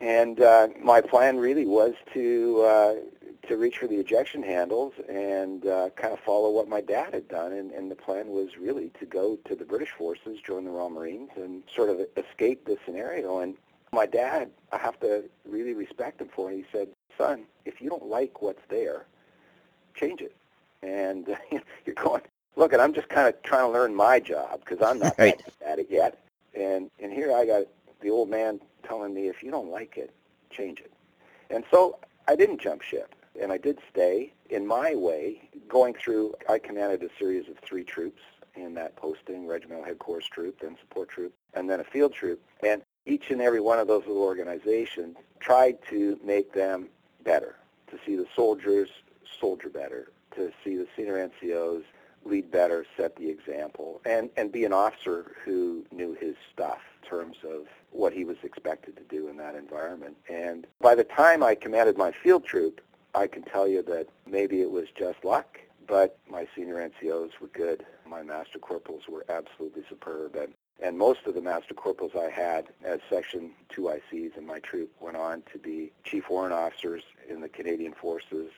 and 0.00 0.40
uh, 0.40 0.68
my 0.82 1.00
plan 1.00 1.36
really 1.36 1.66
was 1.66 1.94
to 2.14 2.62
uh, 2.62 2.94
to 3.48 3.56
reach 3.56 3.78
for 3.78 3.86
the 3.86 3.96
ejection 3.96 4.42
handles 4.42 4.92
and 5.08 5.66
uh, 5.66 5.90
kind 5.96 6.12
of 6.12 6.20
follow 6.20 6.50
what 6.50 6.68
my 6.68 6.80
dad 6.80 7.12
had 7.14 7.28
done. 7.28 7.52
And, 7.52 7.70
and 7.72 7.90
the 7.90 7.96
plan 7.96 8.28
was 8.28 8.56
really 8.58 8.90
to 9.00 9.06
go 9.06 9.36
to 9.44 9.54
the 9.54 9.64
British 9.64 9.90
forces, 9.90 10.38
join 10.40 10.64
the 10.64 10.70
Royal 10.70 10.90
Marines, 10.90 11.30
and 11.36 11.62
sort 11.74 11.88
of 11.88 12.00
escape 12.16 12.64
this 12.66 12.78
scenario. 12.84 13.40
And 13.40 13.56
my 13.92 14.06
dad, 14.06 14.50
I 14.70 14.78
have 14.78 14.98
to 15.00 15.24
really 15.44 15.74
respect 15.74 16.20
him 16.20 16.28
for 16.34 16.50
it. 16.50 16.56
He 16.56 16.64
said, 16.72 16.88
son, 17.18 17.44
if 17.64 17.80
you 17.80 17.90
don't 17.90 18.06
like 18.06 18.42
what's 18.42 18.62
there, 18.68 19.06
change 19.94 20.20
it. 20.20 20.34
And 20.82 21.28
uh, 21.28 21.36
you're 21.86 21.94
going, 21.94 22.22
look, 22.56 22.72
and 22.72 22.82
I'm 22.82 22.94
just 22.94 23.08
kind 23.08 23.28
of 23.28 23.40
trying 23.42 23.66
to 23.66 23.72
learn 23.72 23.94
my 23.94 24.20
job 24.20 24.60
because 24.60 24.82
I'm 24.82 24.98
not 24.98 25.14
right. 25.18 25.40
at 25.64 25.78
it 25.78 25.88
yet. 25.90 26.18
And, 26.54 26.90
and 27.00 27.12
here 27.12 27.32
I 27.32 27.46
got 27.46 27.64
the 28.00 28.10
old 28.10 28.28
man 28.28 28.60
telling 28.82 29.14
me, 29.14 29.28
if 29.28 29.42
you 29.42 29.50
don't 29.50 29.70
like 29.70 29.96
it, 29.96 30.12
change 30.50 30.80
it. 30.80 30.92
And 31.50 31.64
so 31.70 31.98
I 32.28 32.36
didn't 32.36 32.60
jump 32.60 32.82
ship 32.82 33.14
and 33.40 33.52
I 33.52 33.58
did 33.58 33.78
stay 33.90 34.32
in 34.50 34.66
my 34.66 34.94
way, 34.94 35.48
going 35.68 35.94
through, 35.94 36.34
I 36.48 36.58
commanded 36.58 37.02
a 37.02 37.08
series 37.18 37.48
of 37.48 37.58
three 37.58 37.84
troops 37.84 38.20
in 38.54 38.74
that 38.74 38.96
posting, 38.96 39.46
regimental 39.46 39.84
headquarters 39.84 40.28
troop, 40.30 40.60
then 40.60 40.76
support 40.78 41.08
troop, 41.08 41.32
and 41.54 41.68
then 41.68 41.80
a 41.80 41.84
field 41.84 42.12
troop. 42.12 42.40
And 42.62 42.82
each 43.06 43.30
and 43.30 43.40
every 43.40 43.60
one 43.60 43.78
of 43.78 43.88
those 43.88 44.06
little 44.06 44.22
organizations 44.22 45.16
tried 45.40 45.78
to 45.88 46.18
make 46.22 46.52
them 46.52 46.88
better, 47.24 47.56
to 47.90 47.98
see 48.04 48.16
the 48.16 48.26
soldiers 48.36 48.90
soldier 49.40 49.70
better, 49.70 50.10
to 50.36 50.52
see 50.64 50.76
the 50.76 50.86
senior 50.96 51.28
NCOs 51.28 51.84
lead 52.24 52.50
better, 52.50 52.86
set 52.96 53.16
the 53.16 53.28
example, 53.28 54.00
and, 54.04 54.30
and 54.36 54.52
be 54.52 54.64
an 54.64 54.72
officer 54.72 55.32
who 55.44 55.84
knew 55.90 56.14
his 56.14 56.36
stuff 56.52 56.78
in 57.02 57.08
terms 57.08 57.36
of 57.44 57.66
what 57.90 58.12
he 58.12 58.24
was 58.24 58.36
expected 58.42 58.96
to 58.96 59.02
do 59.04 59.28
in 59.28 59.36
that 59.36 59.54
environment. 59.54 60.16
And 60.30 60.66
by 60.80 60.94
the 60.94 61.04
time 61.04 61.42
I 61.42 61.54
commanded 61.54 61.98
my 61.98 62.12
field 62.12 62.44
troop, 62.44 62.80
I 63.14 63.26
can 63.26 63.42
tell 63.42 63.68
you 63.68 63.82
that 63.82 64.08
maybe 64.26 64.62
it 64.62 64.70
was 64.70 64.86
just 64.96 65.24
luck, 65.24 65.58
but 65.86 66.18
my 66.30 66.46
senior 66.56 66.76
NCOs 66.76 67.32
were 67.40 67.48
good. 67.48 67.84
My 68.06 68.22
master 68.22 68.58
corporals 68.58 69.02
were 69.08 69.24
absolutely 69.28 69.82
superb. 69.88 70.36
And, 70.36 70.54
and 70.82 70.96
most 70.96 71.20
of 71.26 71.34
the 71.34 71.42
master 71.42 71.74
corporals 71.74 72.12
I 72.18 72.30
had 72.30 72.68
as 72.84 73.00
Section 73.10 73.50
2 73.68 73.82
ICs 73.82 74.38
in 74.38 74.46
my 74.46 74.60
troop 74.60 74.90
went 75.00 75.16
on 75.16 75.42
to 75.52 75.58
be 75.58 75.92
chief 76.04 76.30
warrant 76.30 76.54
officers 76.54 77.02
in 77.28 77.40
the 77.40 77.48
Canadian 77.48 77.92
Forces, 77.92 78.50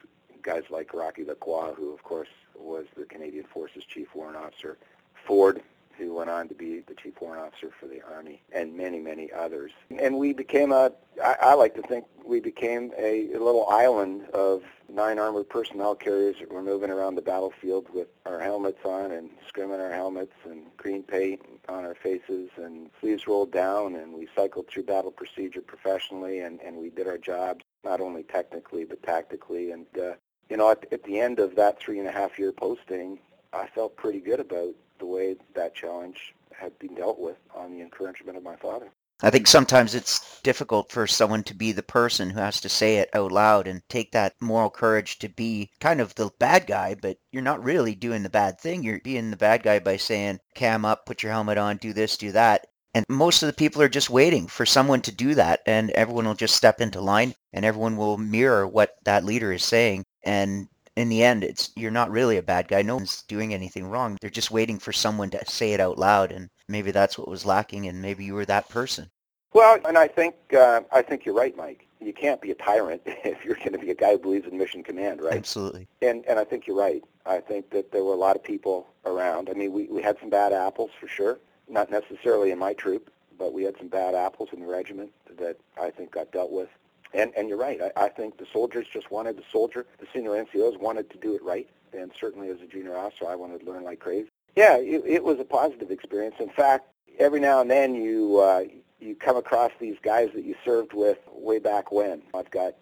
guys 0.44 0.62
like 0.70 0.94
Rocky 0.94 1.24
Lacroix, 1.24 1.74
who 1.74 1.92
of 1.92 2.02
course 2.04 2.28
was 2.56 2.86
the 2.96 3.04
Canadian 3.04 3.44
Forces 3.44 3.84
chief 3.84 4.14
warrant 4.14 4.36
officer, 4.36 4.78
Ford, 5.26 5.62
who 5.98 6.14
went 6.14 6.30
on 6.30 6.48
to 6.48 6.54
be 6.54 6.80
the 6.80 6.94
chief 6.94 7.20
warrant 7.20 7.46
officer 7.46 7.70
for 7.78 7.86
the 7.86 8.02
Army, 8.02 8.42
and 8.52 8.76
many, 8.76 8.98
many 8.98 9.32
others. 9.32 9.72
And 9.98 10.18
we 10.18 10.32
became 10.32 10.72
a, 10.72 10.92
I, 11.22 11.36
I 11.40 11.54
like 11.54 11.74
to 11.76 11.82
think 11.82 12.04
we 12.24 12.40
became 12.40 12.92
a, 12.98 13.32
a 13.32 13.38
little 13.38 13.66
island 13.68 14.26
of 14.34 14.62
nine 14.88 15.18
armored 15.18 15.48
personnel 15.48 15.94
carriers 15.94 16.36
that 16.40 16.50
were 16.50 16.62
moving 16.62 16.90
around 16.90 17.14
the 17.14 17.22
battlefield 17.22 17.86
with 17.92 18.08
our 18.26 18.40
helmets 18.40 18.84
on 18.84 19.12
and 19.12 19.30
scrimming 19.48 19.80
our 19.80 19.92
helmets 19.92 20.34
and 20.44 20.64
green 20.76 21.02
paint 21.02 21.40
on 21.68 21.84
our 21.84 21.94
faces 21.94 22.50
and 22.56 22.90
sleeves 23.00 23.26
rolled 23.26 23.52
down 23.52 23.96
and 23.96 24.12
we 24.12 24.28
cycled 24.36 24.68
through 24.68 24.82
battle 24.82 25.10
procedure 25.10 25.62
professionally 25.62 26.40
and, 26.40 26.60
and 26.60 26.76
we 26.76 26.90
did 26.90 27.06
our 27.06 27.18
jobs 27.18 27.64
not 27.82 28.00
only 28.00 28.22
technically 28.22 28.84
but 28.84 29.02
tactically 29.02 29.70
and 29.70 29.86
uh, 29.98 30.12
you 30.48 30.56
know 30.56 30.70
at, 30.70 30.86
at 30.92 31.02
the 31.04 31.20
end 31.20 31.38
of 31.38 31.54
that 31.56 31.78
three 31.78 31.98
and 31.98 32.08
a 32.08 32.12
half 32.12 32.38
year 32.38 32.52
posting 32.52 33.18
I 33.52 33.66
felt 33.66 33.96
pretty 33.96 34.20
good 34.20 34.40
about 34.40 34.74
the 34.98 35.06
way 35.06 35.36
that 35.54 35.74
challenge 35.74 36.34
had 36.52 36.76
been 36.78 36.94
dealt 36.94 37.18
with 37.18 37.36
on 37.54 37.72
the 37.72 37.82
encouragement 37.82 38.36
of 38.36 38.42
my 38.42 38.56
father. 38.56 38.90
I 39.22 39.30
think 39.30 39.46
sometimes 39.46 39.94
it's 39.94 40.40
difficult 40.42 40.90
for 40.90 41.06
someone 41.06 41.44
to 41.44 41.54
be 41.54 41.70
the 41.70 41.84
person 41.84 42.30
who 42.30 42.40
has 42.40 42.60
to 42.60 42.68
say 42.68 42.96
it 42.96 43.10
out 43.14 43.30
loud 43.30 43.68
and 43.68 43.80
take 43.88 44.10
that 44.10 44.34
moral 44.40 44.70
courage 44.70 45.20
to 45.20 45.28
be 45.28 45.70
kind 45.78 46.00
of 46.00 46.14
the 46.16 46.30
bad 46.40 46.66
guy, 46.66 46.96
but 47.00 47.18
you're 47.30 47.42
not 47.42 47.62
really 47.62 47.94
doing 47.94 48.24
the 48.24 48.28
bad 48.28 48.60
thing. 48.60 48.82
You're 48.82 49.00
being 49.00 49.30
the 49.30 49.36
bad 49.36 49.62
guy 49.62 49.78
by 49.78 49.98
saying, 49.98 50.40
cam 50.56 50.84
up, 50.84 51.06
put 51.06 51.22
your 51.22 51.30
helmet 51.30 51.58
on, 51.58 51.76
do 51.76 51.92
this, 51.92 52.16
do 52.16 52.32
that. 52.32 52.66
And 52.92 53.04
most 53.08 53.42
of 53.42 53.46
the 53.46 53.52
people 53.52 53.82
are 53.82 53.88
just 53.88 54.10
waiting 54.10 54.46
for 54.48 54.66
someone 54.66 55.00
to 55.02 55.12
do 55.12 55.34
that, 55.34 55.60
and 55.66 55.90
everyone 55.90 56.26
will 56.26 56.34
just 56.34 56.56
step 56.56 56.80
into 56.80 57.00
line 57.00 57.34
and 57.52 57.64
everyone 57.64 57.96
will 57.96 58.18
mirror 58.18 58.66
what 58.66 58.96
that 59.04 59.24
leader 59.24 59.52
is 59.52 59.64
saying. 59.64 60.04
And 60.24 60.68
in 60.96 61.08
the 61.08 61.22
end, 61.22 61.44
it's 61.44 61.70
you're 61.76 61.90
not 61.90 62.10
really 62.10 62.36
a 62.36 62.42
bad 62.42 62.68
guy. 62.68 62.82
No 62.82 62.96
one's 62.96 63.22
doing 63.22 63.52
anything 63.52 63.86
wrong. 63.86 64.16
They're 64.20 64.30
just 64.30 64.50
waiting 64.50 64.78
for 64.78 64.92
someone 64.92 65.30
to 65.30 65.44
say 65.46 65.72
it 65.72 65.80
out 65.80 65.98
loud, 65.98 66.32
and 66.32 66.48
maybe 66.68 66.90
that's 66.90 67.18
what 67.18 67.28
was 67.28 67.44
lacking, 67.44 67.86
and 67.86 68.00
maybe 68.00 68.24
you 68.24 68.34
were 68.34 68.46
that 68.46 68.68
person. 68.68 69.10
Well, 69.52 69.78
and 69.86 69.98
I 69.98 70.08
think 70.08 70.34
uh, 70.56 70.82
I 70.92 71.02
think 71.02 71.24
you're 71.24 71.34
right, 71.34 71.56
Mike. 71.56 71.86
You 72.00 72.12
can't 72.12 72.40
be 72.40 72.50
a 72.50 72.54
tyrant 72.54 73.02
if 73.06 73.44
you're 73.44 73.56
going 73.56 73.72
to 73.72 73.78
be 73.78 73.90
a 73.90 73.94
guy 73.94 74.12
who 74.12 74.18
believes 74.18 74.46
in 74.46 74.58
mission 74.58 74.82
command, 74.82 75.22
right? 75.22 75.34
Absolutely. 75.34 75.88
And 76.02 76.24
and 76.26 76.38
I 76.38 76.44
think 76.44 76.66
you're 76.66 76.76
right. 76.76 77.02
I 77.26 77.40
think 77.40 77.70
that 77.70 77.92
there 77.92 78.04
were 78.04 78.12
a 78.12 78.18
lot 78.18 78.36
of 78.36 78.44
people 78.44 78.86
around. 79.04 79.48
I 79.50 79.54
mean, 79.54 79.72
we 79.72 79.84
we 79.86 80.02
had 80.02 80.18
some 80.20 80.30
bad 80.30 80.52
apples 80.52 80.90
for 80.98 81.08
sure. 81.08 81.38
Not 81.68 81.90
necessarily 81.90 82.50
in 82.50 82.58
my 82.58 82.74
troop, 82.74 83.10
but 83.38 83.52
we 83.54 83.62
had 83.64 83.76
some 83.78 83.88
bad 83.88 84.14
apples 84.14 84.50
in 84.52 84.60
the 84.60 84.66
regiment 84.66 85.12
that 85.38 85.56
I 85.80 85.90
think 85.90 86.12
got 86.12 86.30
dealt 86.30 86.52
with 86.52 86.68
and, 87.14 87.32
and 87.36 87.48
you're 87.48 87.58
right. 87.58 87.80
I, 87.80 88.04
I 88.04 88.08
think 88.08 88.38
the 88.38 88.46
soldiers 88.52 88.86
just 88.92 89.10
wanted 89.10 89.36
the 89.36 89.44
soldier. 89.50 89.86
The 89.98 90.06
senior 90.12 90.32
NCOs 90.32 90.78
wanted 90.78 91.10
to 91.10 91.18
do 91.18 91.34
it 91.34 91.42
right. 91.42 91.68
And 91.92 92.10
certainly 92.18 92.48
as 92.48 92.60
a 92.60 92.66
junior 92.66 92.96
officer, 92.96 93.26
I 93.28 93.36
wanted 93.36 93.60
to 93.60 93.66
learn 93.66 93.84
like 93.84 94.00
crazy. 94.00 94.28
Yeah, 94.56 94.76
it, 94.76 95.02
it 95.06 95.24
was 95.24 95.38
a 95.38 95.44
positive 95.44 95.90
experience. 95.90 96.36
In 96.38 96.50
fact, 96.50 96.88
every 97.18 97.40
now 97.40 97.60
and 97.60 97.70
then 97.70 97.94
you 97.94 98.38
uh, 98.38 98.64
you 99.00 99.14
come 99.14 99.36
across 99.36 99.70
these 99.80 99.96
guys 100.02 100.30
that 100.34 100.44
you 100.44 100.54
served 100.64 100.92
with 100.92 101.18
way 101.32 101.58
back 101.58 101.92
when. 101.92 102.22
I've 102.32 102.50
got, 102.50 102.74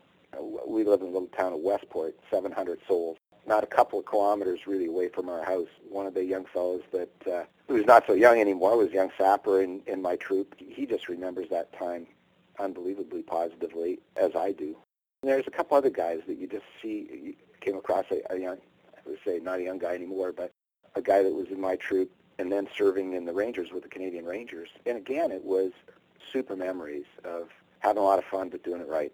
we 0.66 0.84
live 0.84 1.00
in 1.00 1.08
a 1.08 1.10
little 1.10 1.28
town 1.28 1.52
of 1.52 1.60
Westport, 1.60 2.16
700 2.30 2.78
souls, 2.86 3.18
not 3.46 3.64
a 3.64 3.66
couple 3.66 3.98
of 3.98 4.06
kilometers 4.06 4.60
really 4.66 4.86
away 4.86 5.08
from 5.08 5.28
our 5.28 5.44
house. 5.44 5.68
One 5.88 6.06
of 6.06 6.14
the 6.14 6.24
young 6.24 6.44
fellows 6.44 6.82
that 6.92 7.26
uh, 7.26 7.44
who's 7.66 7.86
not 7.86 8.06
so 8.06 8.12
young 8.12 8.40
anymore 8.40 8.76
was 8.76 8.92
young 8.92 9.10
sapper 9.18 9.62
in, 9.62 9.82
in 9.86 10.00
my 10.00 10.16
troop. 10.16 10.54
He 10.58 10.86
just 10.86 11.08
remembers 11.08 11.48
that 11.50 11.76
time 11.76 12.06
unbelievably 12.58 13.22
positively, 13.22 14.00
as 14.16 14.34
I 14.36 14.52
do. 14.52 14.76
And 15.22 15.30
there's 15.30 15.46
a 15.46 15.50
couple 15.50 15.76
other 15.76 15.90
guys 15.90 16.20
that 16.26 16.38
you 16.38 16.46
just 16.46 16.64
see, 16.80 17.08
you 17.12 17.34
came 17.60 17.76
across 17.76 18.06
a, 18.10 18.22
a 18.32 18.38
young, 18.38 18.58
I 18.94 19.08
would 19.08 19.18
say 19.24 19.38
not 19.42 19.60
a 19.60 19.62
young 19.62 19.78
guy 19.78 19.94
anymore, 19.94 20.32
but 20.32 20.50
a 20.94 21.02
guy 21.02 21.22
that 21.22 21.32
was 21.32 21.48
in 21.48 21.60
my 21.60 21.76
troop 21.76 22.10
and 22.38 22.50
then 22.50 22.68
serving 22.76 23.12
in 23.12 23.24
the 23.24 23.32
Rangers 23.32 23.70
with 23.72 23.82
the 23.82 23.88
Canadian 23.88 24.24
Rangers. 24.24 24.68
And 24.86 24.96
again, 24.98 25.30
it 25.30 25.44
was 25.44 25.72
super 26.32 26.56
memories 26.56 27.04
of 27.24 27.48
having 27.80 28.02
a 28.02 28.04
lot 28.04 28.18
of 28.18 28.24
fun 28.24 28.48
but 28.48 28.62
doing 28.64 28.80
it 28.80 28.88
right. 28.88 29.12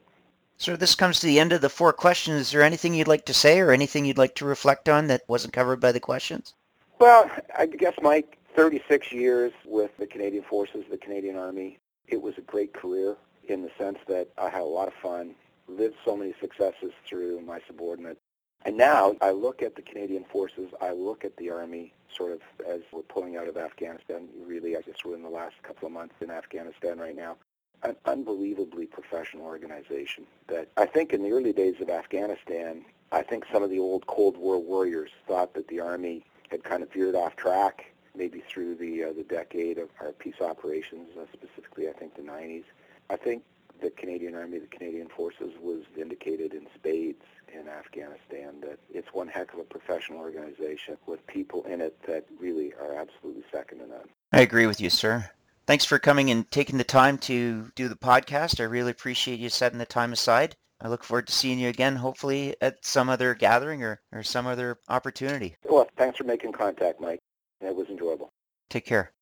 So 0.57 0.77
this 0.77 0.94
comes 0.94 1.20
to 1.20 1.27
the 1.27 1.38
end 1.38 1.53
of 1.53 1.61
the 1.61 1.68
four 1.68 1.92
questions. 1.92 2.40
Is 2.40 2.51
there 2.51 2.62
anything 2.62 2.94
you'd 2.94 3.07
like 3.07 3.27
to 3.27 3.35
say 3.35 3.61
or 3.61 3.70
anything 3.70 4.05
you'd 4.05 4.18
like 4.18 4.35
to 4.37 4.44
reflect 4.44 4.88
on 4.88 5.07
that 5.07 5.22
wasn't 5.29 5.53
covered 5.53 5.79
by 5.79 5.92
the 5.92 6.01
questions? 6.01 6.55
Well, 6.98 7.31
I 7.57 7.66
guess, 7.66 7.94
Mike, 8.03 8.38
36 8.57 9.12
years 9.12 9.53
with 9.64 9.96
the 9.98 10.07
Canadian 10.07 10.42
Forces, 10.42 10.85
the 10.90 10.96
Canadian 10.96 11.37
Army. 11.37 11.79
It 12.09 12.20
was 12.20 12.38
a 12.38 12.40
great 12.40 12.72
career 12.72 13.16
in 13.50 13.62
the 13.62 13.70
sense 13.78 13.98
that 14.08 14.28
I 14.38 14.50
had 14.50 14.62
a 14.62 14.64
lot 14.64 14.88
of 14.88 14.94
fun, 14.94 15.34
lived 15.68 15.96
so 16.04 16.16
many 16.16 16.34
successes 16.40 16.92
through 17.06 17.40
my 17.42 17.61
subordinate. 17.66 18.18
And 18.64 18.76
now 18.76 19.14
I 19.20 19.30
look 19.30 19.62
at 19.62 19.76
the 19.76 19.82
Canadian 19.82 20.24
forces, 20.24 20.68
I 20.80 20.92
look 20.92 21.24
at 21.24 21.37
the 21.37 21.50
Army 21.50 21.92
sort 22.16 22.32
of 22.32 22.40
as 22.68 22.80
we're 22.92 23.02
pulling 23.02 23.37
out 23.37 23.48
of 23.48 23.56
Afghanistan. 23.56 24.28
Really, 24.44 24.76
I 24.76 24.80
guess 24.80 24.96
we're 25.04 25.14
in 25.14 25.22
the 25.22 25.28
last 25.28 25.54
couple 25.62 25.87
of 25.87 25.92
months 25.92 26.14
in 26.20 26.30
Afghanistan 26.30 26.98
right 26.98 27.16
now. 27.16 27.37
An 27.84 27.94
unbelievably 28.06 28.87
professional 28.87 29.44
organization 29.44 30.26
that 30.48 30.68
I 30.76 30.87
think 30.87 31.12
in 31.12 31.22
the 31.22 31.30
early 31.30 31.52
days 31.52 31.76
of 31.80 31.88
Afghanistan, 31.88 32.84
I 33.12 33.22
think 33.22 33.44
some 33.52 33.62
of 33.62 33.70
the 33.70 33.78
old 33.78 34.06
Cold 34.08 34.37
War 34.37 34.58
warriors 34.58 35.11
thought 35.28 35.54
that 35.54 35.68
the 35.68 35.78
Army 35.80 36.24
had 36.48 36.64
kind 36.64 36.82
of 36.82 36.92
veered 36.92 37.14
off 37.14 37.37
track, 37.37 37.92
maybe 38.16 38.42
through 38.48 38.74
the 38.74 39.04
uh, 39.04 39.12
the 39.12 39.22
decade 39.22 39.78
of 39.78 39.90
our 40.00 40.11
peace 40.12 40.40
operations, 40.40 41.11
uh, 41.16 41.24
specifically 41.32 41.88
I 41.88 41.92
think 41.92 42.16
the 42.16 42.22
90s. 42.22 42.64
I 43.10 43.16
think 43.16 43.42
the 43.80 43.90
Canadian 43.90 44.34
Army, 44.34 44.58
the 44.58 44.66
Canadian 44.66 45.08
Forces, 45.08 45.52
was 45.60 45.82
vindicated 45.96 46.52
in 46.52 46.66
spades 46.74 47.22
in 47.52 47.68
Afghanistan. 47.68 48.60
That 48.60 48.78
it's 48.90 49.08
one 49.12 49.28
heck 49.28 49.52
of 49.52 49.60
a 49.60 49.64
professional 49.64 50.18
organization 50.18 50.96
with 51.06 51.26
people 51.26 51.64
in 51.64 51.80
it 51.80 51.96
that 52.06 52.26
really 52.38 52.72
are 52.74 52.94
absolutely 52.94 53.44
second 53.52 53.78
to 53.78 53.86
none. 53.86 54.08
I 54.32 54.40
agree 54.40 54.66
with 54.66 54.80
you, 54.80 54.90
sir. 54.90 55.30
Thanks 55.66 55.84
for 55.84 55.98
coming 55.98 56.30
and 56.30 56.50
taking 56.50 56.78
the 56.78 56.84
time 56.84 57.18
to 57.18 57.70
do 57.74 57.88
the 57.88 57.94
podcast. 57.96 58.60
I 58.60 58.64
really 58.64 58.90
appreciate 58.90 59.38
you 59.38 59.50
setting 59.50 59.78
the 59.78 59.86
time 59.86 60.12
aside. 60.12 60.56
I 60.80 60.88
look 60.88 61.04
forward 61.04 61.26
to 61.26 61.32
seeing 61.32 61.58
you 61.58 61.68
again, 61.68 61.96
hopefully 61.96 62.54
at 62.60 62.84
some 62.84 63.08
other 63.08 63.34
gathering 63.34 63.82
or, 63.82 64.00
or 64.12 64.22
some 64.22 64.46
other 64.46 64.78
opportunity. 64.88 65.56
Well, 65.68 65.88
thanks 65.96 66.18
for 66.18 66.24
making 66.24 66.52
contact, 66.52 67.00
Mike. 67.00 67.18
It 67.60 67.74
was 67.74 67.88
enjoyable. 67.88 68.30
Take 68.70 68.86
care. 68.86 69.12